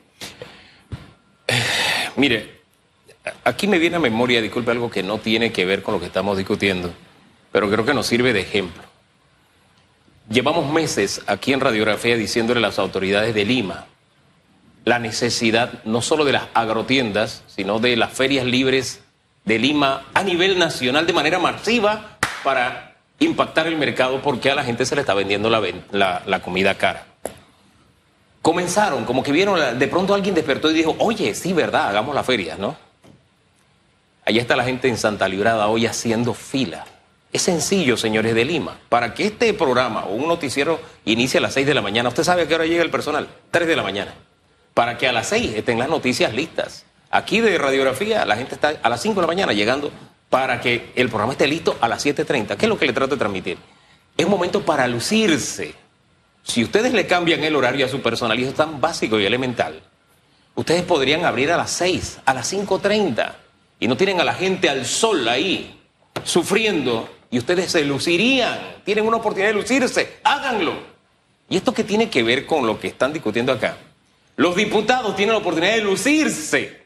Mire, 2.16 2.60
aquí 3.44 3.66
me 3.68 3.78
viene 3.78 3.96
a 3.96 4.00
memoria, 4.00 4.42
disculpe, 4.42 4.72
algo 4.72 4.90
que 4.90 5.02
no 5.02 5.18
tiene 5.18 5.52
que 5.52 5.64
ver 5.64 5.82
con 5.82 5.94
lo 5.94 6.00
que 6.00 6.06
estamos 6.06 6.36
discutiendo, 6.36 6.92
pero 7.52 7.70
creo 7.70 7.84
que 7.84 7.94
nos 7.94 8.06
sirve 8.06 8.32
de 8.32 8.40
ejemplo. 8.40 8.82
Llevamos 10.28 10.72
meses 10.72 11.22
aquí 11.26 11.52
en 11.52 11.60
Radiografía 11.60 12.16
diciéndole 12.16 12.58
a 12.58 12.62
las 12.62 12.78
autoridades 12.78 13.34
de 13.34 13.44
Lima, 13.44 13.86
la 14.84 14.98
necesidad 14.98 15.82
no 15.84 16.02
solo 16.02 16.24
de 16.24 16.32
las 16.32 16.44
agrotiendas, 16.54 17.42
sino 17.46 17.78
de 17.78 17.96
las 17.96 18.12
ferias 18.12 18.44
libres 18.44 19.00
de 19.44 19.58
Lima 19.58 20.04
a 20.14 20.22
nivel 20.22 20.58
nacional 20.58 21.06
de 21.06 21.12
manera 21.12 21.38
masiva 21.38 22.18
para 22.42 22.94
impactar 23.18 23.66
el 23.66 23.76
mercado 23.76 24.20
porque 24.22 24.50
a 24.50 24.54
la 24.54 24.64
gente 24.64 24.84
se 24.84 24.94
le 24.94 25.02
está 25.02 25.14
vendiendo 25.14 25.50
la, 25.50 26.22
la, 26.26 26.42
comida 26.42 26.74
cara. 26.74 27.06
Comenzaron, 28.40 29.04
como 29.04 29.22
que 29.22 29.30
vieron, 29.30 29.78
de 29.78 29.88
pronto 29.88 30.14
alguien 30.14 30.34
despertó 30.34 30.70
y 30.70 30.74
dijo, 30.74 30.96
oye, 30.98 31.34
sí, 31.34 31.52
verdad, 31.52 31.88
hagamos 31.88 32.14
la 32.14 32.24
feria, 32.24 32.56
¿no? 32.56 32.76
Allá 34.24 34.40
está 34.40 34.56
la 34.56 34.64
gente 34.64 34.88
en 34.88 34.96
Santa 34.96 35.28
Librada 35.28 35.68
hoy 35.68 35.86
haciendo 35.86 36.34
fila. 36.34 36.84
Es 37.32 37.42
sencillo, 37.42 37.96
señores 37.96 38.34
de 38.34 38.44
Lima. 38.44 38.78
Para 38.88 39.14
que 39.14 39.26
este 39.26 39.54
programa 39.54 40.04
o 40.04 40.14
un 40.14 40.28
noticiero 40.28 40.80
inicie 41.04 41.38
a 41.38 41.40
las 41.40 41.54
6 41.54 41.66
de 41.66 41.74
la 41.74 41.82
mañana, 41.82 42.08
¿usted 42.08 42.24
sabe 42.24 42.42
a 42.42 42.48
qué 42.48 42.54
hora 42.54 42.66
llega 42.66 42.82
el 42.82 42.90
personal? 42.90 43.28
3 43.50 43.68
de 43.68 43.76
la 43.76 43.82
mañana 43.82 44.14
para 44.74 44.98
que 44.98 45.08
a 45.08 45.12
las 45.12 45.28
6 45.28 45.52
estén 45.54 45.78
las 45.78 45.88
noticias 45.88 46.32
listas. 46.32 46.84
Aquí 47.10 47.40
de 47.40 47.58
radiografía 47.58 48.24
la 48.24 48.36
gente 48.36 48.54
está 48.54 48.74
a 48.82 48.88
las 48.88 49.02
5 49.02 49.16
de 49.16 49.20
la 49.20 49.26
mañana 49.26 49.52
llegando 49.52 49.90
para 50.30 50.60
que 50.60 50.92
el 50.94 51.08
programa 51.08 51.32
esté 51.32 51.46
listo 51.46 51.76
a 51.80 51.88
las 51.88 52.04
7.30. 52.06 52.56
¿Qué 52.56 52.64
es 52.64 52.68
lo 52.68 52.78
que 52.78 52.86
le 52.86 52.94
trato 52.94 53.16
de 53.16 53.18
transmitir? 53.18 53.58
Es 54.16 54.26
momento 54.26 54.64
para 54.64 54.88
lucirse. 54.88 55.74
Si 56.42 56.64
ustedes 56.64 56.94
le 56.94 57.06
cambian 57.06 57.44
el 57.44 57.54
horario 57.54 57.84
a 57.84 57.88
su 57.88 58.00
personal, 58.00 58.38
y 58.38 58.42
eso 58.42 58.52
es 58.52 58.56
tan 58.56 58.80
básico 58.80 59.20
y 59.20 59.26
elemental, 59.26 59.82
ustedes 60.54 60.82
podrían 60.84 61.26
abrir 61.26 61.52
a 61.52 61.58
las 61.58 61.70
6, 61.72 62.20
a 62.24 62.32
las 62.32 62.50
5.30, 62.50 63.32
y 63.78 63.88
no 63.88 63.96
tienen 63.96 64.20
a 64.20 64.24
la 64.24 64.32
gente 64.32 64.70
al 64.70 64.86
sol 64.86 65.28
ahí, 65.28 65.78
sufriendo, 66.24 67.08
y 67.30 67.38
ustedes 67.38 67.70
se 67.70 67.84
lucirían, 67.84 68.76
tienen 68.84 69.06
una 69.06 69.18
oportunidad 69.18 69.50
de 69.50 69.54
lucirse, 69.54 70.18
háganlo. 70.24 70.74
¿Y 71.48 71.58
esto 71.58 71.74
qué 71.74 71.84
tiene 71.84 72.08
que 72.08 72.22
ver 72.22 72.46
con 72.46 72.66
lo 72.66 72.80
que 72.80 72.88
están 72.88 73.12
discutiendo 73.12 73.52
acá? 73.52 73.76
Los 74.36 74.56
diputados 74.56 75.14
tienen 75.14 75.34
la 75.34 75.40
oportunidad 75.40 75.74
de 75.74 75.82
lucirse. 75.82 76.82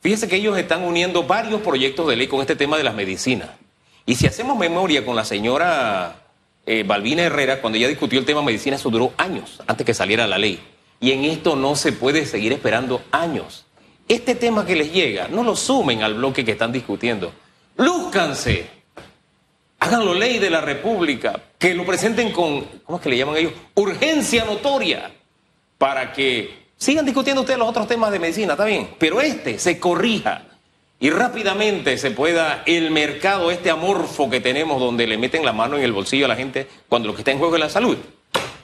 Fíjense 0.00 0.28
que 0.28 0.36
ellos 0.36 0.56
están 0.58 0.82
uniendo 0.82 1.24
varios 1.24 1.62
proyectos 1.62 2.06
de 2.08 2.16
ley 2.16 2.26
con 2.26 2.40
este 2.40 2.56
tema 2.56 2.76
de 2.76 2.84
las 2.84 2.94
medicinas. 2.94 3.50
Y 4.04 4.14
si 4.14 4.26
hacemos 4.26 4.56
memoria 4.56 5.04
con 5.04 5.16
la 5.16 5.24
señora 5.24 6.26
eh, 6.66 6.84
Balbina 6.86 7.22
Herrera, 7.22 7.60
cuando 7.60 7.78
ella 7.78 7.88
discutió 7.88 8.18
el 8.18 8.26
tema 8.26 8.40
de 8.40 8.46
medicina, 8.46 8.76
eso 8.76 8.90
duró 8.90 9.12
años 9.16 9.62
antes 9.66 9.84
que 9.86 9.94
saliera 9.94 10.26
la 10.26 10.38
ley. 10.38 10.60
Y 11.00 11.12
en 11.12 11.24
esto 11.24 11.56
no 11.56 11.74
se 11.74 11.92
puede 11.92 12.26
seguir 12.26 12.52
esperando 12.52 13.02
años. 13.10 13.64
Este 14.06 14.34
tema 14.34 14.64
que 14.64 14.76
les 14.76 14.92
llega, 14.92 15.28
no 15.28 15.42
lo 15.42 15.56
sumen 15.56 16.02
al 16.02 16.14
bloque 16.14 16.44
que 16.44 16.52
están 16.52 16.70
discutiendo. 16.70 17.32
Lúzcanse. 17.76 18.68
Háganlo 19.80 20.14
ley 20.14 20.38
de 20.38 20.50
la 20.50 20.60
República. 20.60 21.42
Que 21.58 21.74
lo 21.74 21.84
presenten 21.84 22.30
con, 22.30 22.64
¿cómo 22.84 22.98
es 22.98 23.02
que 23.02 23.10
le 23.10 23.16
llaman 23.16 23.36
ellos? 23.38 23.52
Urgencia 23.74 24.44
notoria 24.44 25.10
para 25.78 26.12
que 26.12 26.66
sigan 26.76 27.04
discutiendo 27.04 27.42
ustedes 27.42 27.58
los 27.58 27.68
otros 27.68 27.86
temas 27.88 28.10
de 28.12 28.18
medicina, 28.18 28.52
está 28.52 28.64
bien, 28.64 28.90
pero 28.98 29.20
este 29.20 29.58
se 29.58 29.78
corrija 29.78 30.42
y 30.98 31.10
rápidamente 31.10 31.98
se 31.98 32.10
pueda 32.10 32.62
el 32.66 32.90
mercado, 32.90 33.50
este 33.50 33.70
amorfo 33.70 34.30
que 34.30 34.40
tenemos 34.40 34.80
donde 34.80 35.06
le 35.06 35.18
meten 35.18 35.44
la 35.44 35.52
mano 35.52 35.76
en 35.76 35.82
el 35.82 35.92
bolsillo 35.92 36.24
a 36.24 36.28
la 36.28 36.36
gente 36.36 36.66
cuando 36.88 37.08
lo 37.08 37.14
que 37.14 37.20
está 37.20 37.32
en 37.32 37.38
juego 37.38 37.56
es 37.56 37.60
la 37.60 37.68
salud, 37.68 37.98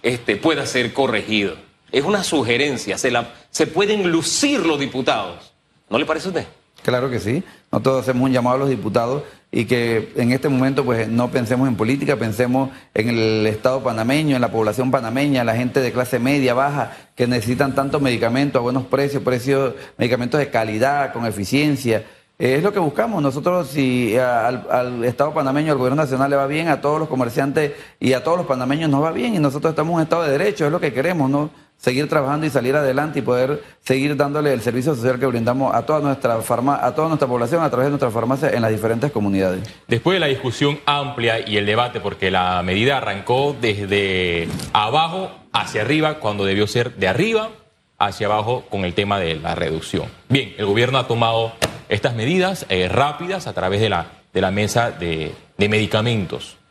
este 0.02 0.36
pueda 0.36 0.66
ser 0.66 0.92
corregido. 0.92 1.56
Es 1.90 2.04
una 2.04 2.24
sugerencia, 2.24 2.96
se, 2.96 3.10
la, 3.10 3.34
se 3.50 3.66
pueden 3.66 4.10
lucir 4.10 4.64
los 4.64 4.80
diputados. 4.80 5.52
¿No 5.90 5.98
le 5.98 6.06
parece 6.06 6.28
a 6.28 6.30
usted? 6.30 6.46
Claro 6.82 7.10
que 7.10 7.20
sí. 7.20 7.42
Nosotros 7.72 8.02
hacemos 8.02 8.26
un 8.26 8.32
llamado 8.32 8.56
a 8.56 8.58
los 8.58 8.68
diputados 8.68 9.22
y 9.50 9.64
que 9.64 10.12
en 10.16 10.30
este 10.30 10.50
momento 10.50 10.84
pues 10.84 11.08
no 11.08 11.30
pensemos 11.30 11.66
en 11.66 11.74
política, 11.74 12.16
pensemos 12.16 12.68
en 12.92 13.08
el 13.08 13.46
Estado 13.46 13.82
panameño, 13.82 14.36
en 14.36 14.42
la 14.42 14.52
población 14.52 14.90
panameña, 14.90 15.42
la 15.42 15.56
gente 15.56 15.80
de 15.80 15.90
clase 15.90 16.18
media, 16.18 16.52
baja, 16.52 16.92
que 17.16 17.26
necesitan 17.26 17.74
tantos 17.74 18.02
medicamentos 18.02 18.60
a 18.60 18.62
buenos 18.62 18.84
precios, 18.84 19.22
precios, 19.22 19.72
medicamentos 19.96 20.38
de 20.38 20.50
calidad, 20.50 21.14
con 21.14 21.24
eficiencia. 21.24 22.04
Es 22.38 22.62
lo 22.62 22.74
que 22.74 22.78
buscamos. 22.78 23.22
Nosotros, 23.22 23.68
si 23.68 24.18
al, 24.18 24.66
al, 24.70 25.04
Estado 25.04 25.32
panameño, 25.32 25.72
al 25.72 25.78
gobierno 25.78 26.02
nacional 26.02 26.28
le 26.28 26.36
va 26.36 26.46
bien, 26.46 26.68
a 26.68 26.82
todos 26.82 26.98
los 26.98 27.08
comerciantes 27.08 27.72
y 27.98 28.12
a 28.12 28.22
todos 28.22 28.36
los 28.36 28.46
panameños 28.46 28.90
nos 28.90 29.02
va 29.02 29.12
bien 29.12 29.34
y 29.34 29.38
nosotros 29.38 29.70
estamos 29.70 29.92
en 29.92 29.96
un 29.96 30.02
Estado 30.02 30.24
de 30.24 30.32
Derecho, 30.32 30.66
es 30.66 30.72
lo 30.72 30.80
que 30.80 30.92
queremos, 30.92 31.30
¿no? 31.30 31.48
Seguir 31.76 32.08
trabajando 32.08 32.46
y 32.46 32.50
salir 32.50 32.76
adelante 32.76 33.18
y 33.18 33.22
poder 33.22 33.62
seguir 33.80 34.16
dándole 34.16 34.52
el 34.52 34.60
servicio 34.60 34.94
social 34.94 35.18
que 35.18 35.26
brindamos 35.26 35.74
a 35.74 35.84
toda 35.84 35.98
nuestra 35.98 36.40
farma, 36.40 36.78
a 36.80 36.94
toda 36.94 37.08
nuestra 37.08 37.26
población 37.26 37.62
a 37.62 37.70
través 37.70 37.86
de 37.86 37.90
nuestra 37.90 38.10
farmacia 38.10 38.50
en 38.50 38.62
las 38.62 38.70
diferentes 38.70 39.10
comunidades. 39.10 39.68
Después 39.88 40.14
de 40.16 40.20
la 40.20 40.26
discusión 40.26 40.78
amplia 40.86 41.46
y 41.46 41.56
el 41.56 41.66
debate, 41.66 41.98
porque 41.98 42.30
la 42.30 42.62
medida 42.62 42.98
arrancó 42.98 43.56
desde 43.60 44.48
abajo 44.72 45.32
hacia 45.52 45.82
arriba, 45.82 46.20
cuando 46.20 46.44
debió 46.44 46.68
ser 46.68 46.94
de 46.94 47.08
arriba 47.08 47.50
hacia 47.98 48.28
abajo 48.28 48.64
con 48.70 48.84
el 48.84 48.94
tema 48.94 49.18
de 49.18 49.34
la 49.34 49.54
reducción. 49.54 50.06
Bien, 50.28 50.54
el 50.58 50.66
gobierno 50.66 50.98
ha 50.98 51.08
tomado 51.08 51.52
estas 51.88 52.14
medidas 52.14 52.64
eh, 52.68 52.88
rápidas 52.88 53.48
a 53.48 53.52
través 53.52 53.80
de 53.80 53.88
la, 53.88 54.06
de 54.32 54.40
la 54.40 54.50
mesa 54.50 54.92
de 54.92 55.34
medicamentos. 55.58 56.61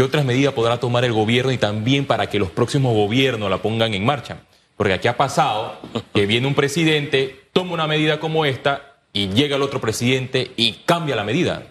¿Qué 0.00 0.04
otras 0.04 0.24
medidas 0.24 0.54
podrá 0.54 0.80
tomar 0.80 1.04
el 1.04 1.12
gobierno 1.12 1.52
y 1.52 1.58
también 1.58 2.06
para 2.06 2.26
que 2.30 2.38
los 2.38 2.48
próximos 2.48 2.94
gobiernos 2.94 3.50
la 3.50 3.58
pongan 3.58 3.92
en 3.92 4.02
marcha? 4.02 4.38
Porque 4.74 4.94
aquí 4.94 5.08
ha 5.08 5.18
pasado 5.18 5.78
que 6.14 6.24
viene 6.24 6.46
un 6.46 6.54
presidente, 6.54 7.48
toma 7.52 7.74
una 7.74 7.86
medida 7.86 8.18
como 8.18 8.46
esta 8.46 8.96
y 9.12 9.28
llega 9.28 9.56
el 9.56 9.62
otro 9.62 9.78
presidente 9.78 10.52
y 10.56 10.72
cambia 10.86 11.16
la 11.16 11.24
medida. 11.24 11.64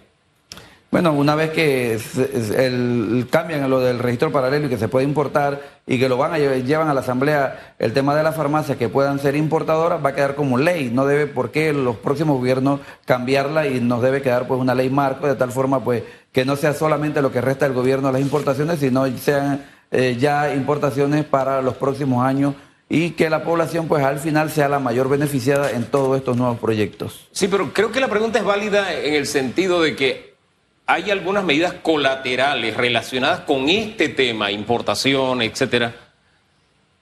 Bueno, 0.92 1.14
una 1.14 1.36
vez 1.36 1.52
que 1.52 2.00
el, 2.58 3.28
cambian 3.30 3.70
lo 3.70 3.80
del 3.80 4.00
registro 4.00 4.32
paralelo 4.32 4.66
y 4.66 4.70
que 4.70 4.78
se 4.80 4.88
puede 4.88 5.06
importar 5.06 5.62
y 5.86 6.00
que 6.00 6.10
lo 6.10 6.18
van 6.18 6.34
a 6.34 6.40
llevan 6.40 6.90
a 6.90 6.96
la 6.96 7.02
asamblea 7.02 7.76
el 7.78 7.94
tema 7.94 8.16
de 8.16 8.24
las 8.24 8.36
farmacias 8.36 8.76
que 8.76 8.90
puedan 8.90 9.20
ser 9.20 9.36
importadoras 9.36 10.04
va 10.04 10.10
a 10.10 10.16
quedar 10.16 10.34
como 10.34 10.58
ley. 10.58 10.90
No 10.92 11.06
debe 11.06 11.28
por 11.28 11.52
qué 11.52 11.74
los 11.74 11.98
próximos 11.98 12.38
gobiernos 12.38 12.80
cambiarla 13.06 13.68
y 13.68 13.80
nos 13.82 14.02
debe 14.02 14.24
quedar 14.24 14.48
pues 14.48 14.60
una 14.60 14.74
ley 14.74 14.90
marco 14.90 15.28
de 15.28 15.36
tal 15.36 15.52
forma 15.52 15.84
pues 15.84 16.02
que 16.32 16.44
no 16.44 16.56
sea 16.56 16.74
solamente 16.74 17.22
lo 17.22 17.32
que 17.32 17.42
resta 17.42 17.68
el 17.68 17.74
gobierno 17.74 18.12
las 18.12 18.22
importaciones, 18.22 18.80
sino 18.80 19.06
sean 19.18 19.64
eh, 19.92 20.18
ya 20.20 20.56
importaciones 20.56 21.24
para 21.24 21.62
los 21.62 21.76
próximos 21.76 22.26
años 22.26 22.56
y 22.90 23.12
que 23.12 23.30
la 23.30 23.44
población 23.44 23.88
pues 23.88 24.04
al 24.04 24.18
final 24.18 24.50
sea 24.50 24.68
la 24.68 24.80
mayor 24.80 25.08
beneficiada 25.08 25.70
en 25.70 25.86
todos 25.86 26.18
estos 26.18 26.36
nuevos 26.36 26.58
proyectos. 26.58 27.28
Sí, 27.32 27.48
pero 27.48 27.72
creo 27.74 27.92
que 27.92 28.00
la 28.00 28.08
pregunta 28.08 28.40
es 28.40 28.46
válida 28.46 28.92
en 28.92 29.14
el 29.14 29.28
sentido 29.28 29.82
de 29.82 29.96
que 29.96 30.29
hay 30.90 31.12
algunas 31.12 31.44
medidas 31.44 31.74
colaterales 31.84 32.76
relacionadas 32.76 33.42
con 33.42 33.70
este 33.70 34.10
tema, 34.10 34.52
importación, 34.52 35.44
etcétera, 35.44 35.94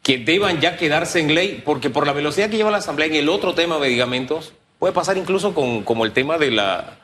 que 0.04 0.18
deban 0.18 0.60
ya 0.60 0.76
quedarse 0.76 1.22
en 1.22 1.34
ley, 1.34 1.62
porque 1.64 1.90
por 1.90 2.06
la 2.06 2.12
velocidad 2.12 2.50
que 2.50 2.58
lleva 2.58 2.70
la 2.70 2.80
Asamblea 2.80 3.08
en 3.08 3.16
el 3.16 3.30
otro 3.30 3.54
tema 3.54 3.76
de 3.76 3.82
medicamentos, 3.82 4.52
puede 4.78 4.94
pasar 4.94 5.18
incluso 5.18 5.56
con 5.56 5.84
como 5.84 6.04
el 6.04 6.12
tema 6.12 6.38
de 6.38 6.52
la, 6.52 6.98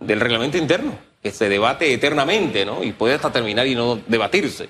del 0.00 0.20
reglamento 0.20 0.58
interno, 0.58 0.98
que 1.22 1.30
se 1.30 1.48
debate 1.48 1.94
eternamente, 1.94 2.66
¿no? 2.66 2.84
Y 2.84 2.92
puede 2.92 3.14
hasta 3.14 3.32
terminar 3.32 3.66
y 3.66 3.74
no 3.74 3.98
debatirse. 4.06 4.68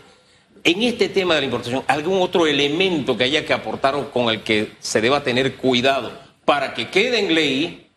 En 0.63 0.81
este 0.83 1.09
tema 1.09 1.35
de 1.35 1.41
la 1.41 1.47
importación, 1.47 1.83
¿algún 1.89 2.23
otro 2.23 2.47
elemento 2.47 3.17
que 3.17 3.25
haya 3.25 3.45
que 3.45 3.53
aportar 3.53 3.97
o 3.97 4.13
con 4.13 4.29
el 4.29 4.43
que 4.43 4.75
se 4.79 5.01
deba 5.01 5.25
tener 5.25 5.57
cuidado 5.57 6.13
para 6.45 6.73
que 6.73 6.89
quede 6.89 7.19
en 7.19 7.35
ley 7.35 7.88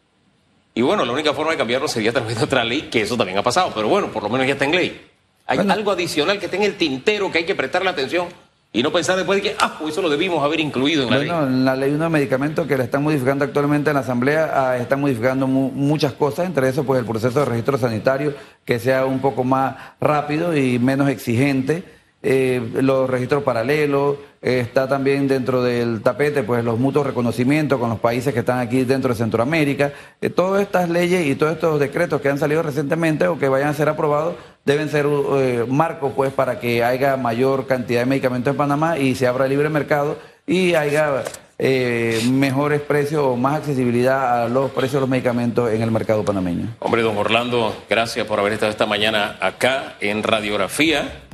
y 0.74 0.82
bueno, 0.82 1.06
la 1.06 1.12
única 1.12 1.34
forma 1.34 1.52
de 1.52 1.58
cambiarlo 1.58 1.88
sería 1.88 2.12
a 2.12 2.14
través 2.14 2.38
de 2.38 2.46
otra 2.46 2.64
ley, 2.64 2.84
que 2.84 3.02
eso 3.02 3.18
también 3.18 3.38
ha 3.38 3.44
pasado, 3.44 3.72
pero 3.76 3.88
bueno, 3.88 4.08
por 4.12 4.24
lo 4.24 4.30
menos 4.30 4.48
ya 4.48 4.54
está 4.54 4.66
en 4.66 4.72
ley. 4.72 5.08
Hay 5.48 5.60
algo 5.60 5.92
adicional 5.92 6.40
que 6.40 6.46
está 6.46 6.58
en 6.58 6.64
el 6.64 6.76
tintero 6.76 7.32
que 7.32 7.40
hay 7.40 7.46
que 7.46 7.56
prestarle 7.56 7.90
atención 7.90 8.28
y 8.74 8.82
no 8.82 8.92
pensar 8.94 9.18
después 9.18 9.44
de 9.44 9.50
que, 9.50 9.56
ah, 9.60 9.76
pues 9.78 9.92
eso 9.92 10.02
lo 10.02 10.10
debimos 10.10 10.42
haber 10.42 10.62
incluido 10.62 11.04
en 11.04 11.10
la 11.10 11.18
bueno, 11.18 11.48
en 11.48 11.66
la 11.66 11.76
ley 11.76 11.92
de 11.92 12.10
medicamentos 12.10 12.66
que 12.68 12.78
le 12.78 12.86
están 12.86 13.04
modificando 13.04 13.44
actualmente 13.44 13.90
en 13.90 13.96
la 13.96 14.00
Asamblea, 14.00 14.52
ah, 14.54 14.78
están 14.78 15.02
modificando 15.02 15.46
muchas 15.46 16.14
cosas, 16.14 16.46
entre 16.46 16.70
eso 16.70 16.86
pues 16.86 17.02
el 17.02 17.06
proceso 17.06 17.40
de 17.40 17.46
registro 17.46 17.78
sanitario 17.78 18.34
que 18.64 18.80
sea 18.80 19.06
un 19.06 19.20
poco 19.20 19.44
más 19.44 19.76
rápido 20.00 20.56
y 20.56 20.80
menos 20.80 21.10
exigente 21.10 21.84
eh, 22.24 22.62
los 22.82 23.10
registros 23.10 23.42
paralelos, 23.42 24.18
eh, 24.44 24.60
está 24.60 24.88
también 24.88 25.28
dentro 25.28 25.64
del 25.64 26.02
tapete 26.02 26.44
pues 26.44 26.64
los 26.64 26.78
mutuos 26.78 27.08
reconocimientos 27.08 27.80
con 27.80 27.90
los 27.90 28.00
países 28.00 28.32
que 28.32 28.42
están 28.42 28.60
aquí 28.60 28.84
dentro 28.84 29.10
de 29.10 29.16
Centroamérica. 29.16 29.92
Eh, 30.22 30.30
todas 30.30 30.62
estas 30.62 30.90
leyes 30.90 31.26
y 31.26 31.36
todos 31.36 31.54
estos 31.54 31.80
decretos 31.80 32.22
que 32.22 32.30
han 32.30 32.38
salido 32.38 32.62
recientemente 32.62 33.26
o 33.26 33.40
que 33.40 33.50
vayan 33.50 33.70
a 33.70 33.74
ser 33.74 33.90
aprobados 33.90 34.36
deben 34.66 34.90
ser 34.90 35.08
marcos 35.68 36.14
pues 36.16 36.32
para 36.32 36.60
que 36.60 36.84
haya 36.84 37.18
mayor 37.18 37.66
cantidad 37.66 38.02
de 38.02 38.06
medicamentos 38.06 38.52
en 38.52 38.58
Panamá 38.58 39.00
y 39.00 39.16
se 39.16 39.26
abra 39.26 39.46
el 39.46 39.52
libre 39.52 39.70
mercado 39.70 40.20
y 40.46 40.76
haya 40.76 41.24
mejores 42.32 42.82
precios 42.82 43.24
o 43.24 43.36
más 43.36 43.56
accesibilidad 43.58 44.44
a 44.44 44.50
los 44.50 44.70
precios 44.70 44.94
de 44.94 45.00
los 45.02 45.10
medicamentos 45.10 45.72
en 45.72 45.82
el 45.82 45.90
mercado 45.90 46.24
panameño. 46.24 46.76
Hombre, 46.78 47.02
don 47.02 47.18
Orlando, 47.18 47.76
gracias 47.90 48.28
por 48.28 48.40
haber 48.40 48.54
estado 48.54 48.72
esta 48.72 48.86
mañana 48.86 49.38
acá 49.42 49.96
en 50.00 50.22
Radiografía 50.22 51.30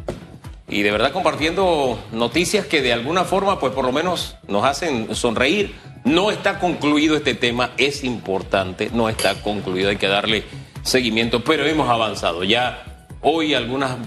y 0.69 0.81
de 0.81 0.91
verdad 0.91 1.11
compartiendo 1.11 1.97
noticias 2.11 2.65
que 2.65 2.81
de 2.81 2.91
alguna 2.91 3.23
forma, 3.23 3.59
pues 3.59 3.73
por 3.73 3.85
lo 3.85 3.91
menos 3.91 4.35
nos 4.47 4.65
hacen 4.65 5.15
sonreír. 5.15 5.75
No 6.03 6.29
está 6.31 6.59
concluido 6.59 7.15
este 7.15 7.33
tema, 7.33 7.71
es 7.77 8.03
importante, 8.03 8.89
no 8.93 9.09
está 9.09 9.41
concluido, 9.41 9.89
hay 9.89 9.97
que 9.97 10.07
darle 10.07 10.43
seguimiento, 10.83 11.43
pero 11.43 11.65
hemos 11.65 11.89
avanzado. 11.89 12.43
Ya 12.43 13.07
hoy 13.21 13.53
algunas 13.53 13.97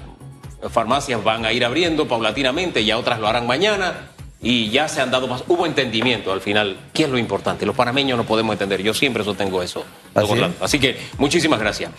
farmacias 0.71 1.23
van 1.25 1.45
a 1.45 1.53
ir 1.53 1.65
abriendo 1.65 2.07
paulatinamente, 2.09 2.85
ya 2.85 2.99
otras 2.99 3.21
lo 3.21 3.29
harán 3.29 3.47
mañana 3.47 4.11
y 4.43 4.71
ya 4.71 4.89
se 4.89 5.01
han 5.01 5.11
dado 5.11 5.29
más. 5.29 5.45
Hubo 5.49 5.67
entendimiento 5.67 6.33
al 6.33 6.41
final. 6.41 6.77
¿Qué 6.93 7.05
es 7.05 7.11
lo 7.11 7.19
importante? 7.19 7.67
Los 7.67 7.77
panameños 7.77 8.17
no 8.17 8.25
podemos 8.25 8.55
entender. 8.55 8.83
Yo 8.83 8.95
siempre 8.95 9.23
sostengo 9.23 9.63
eso. 9.63 9.85
Así, 10.15 10.33
Así 10.61 10.79
que 10.79 10.99
muchísimas 11.19 11.61
gracias. 11.61 11.91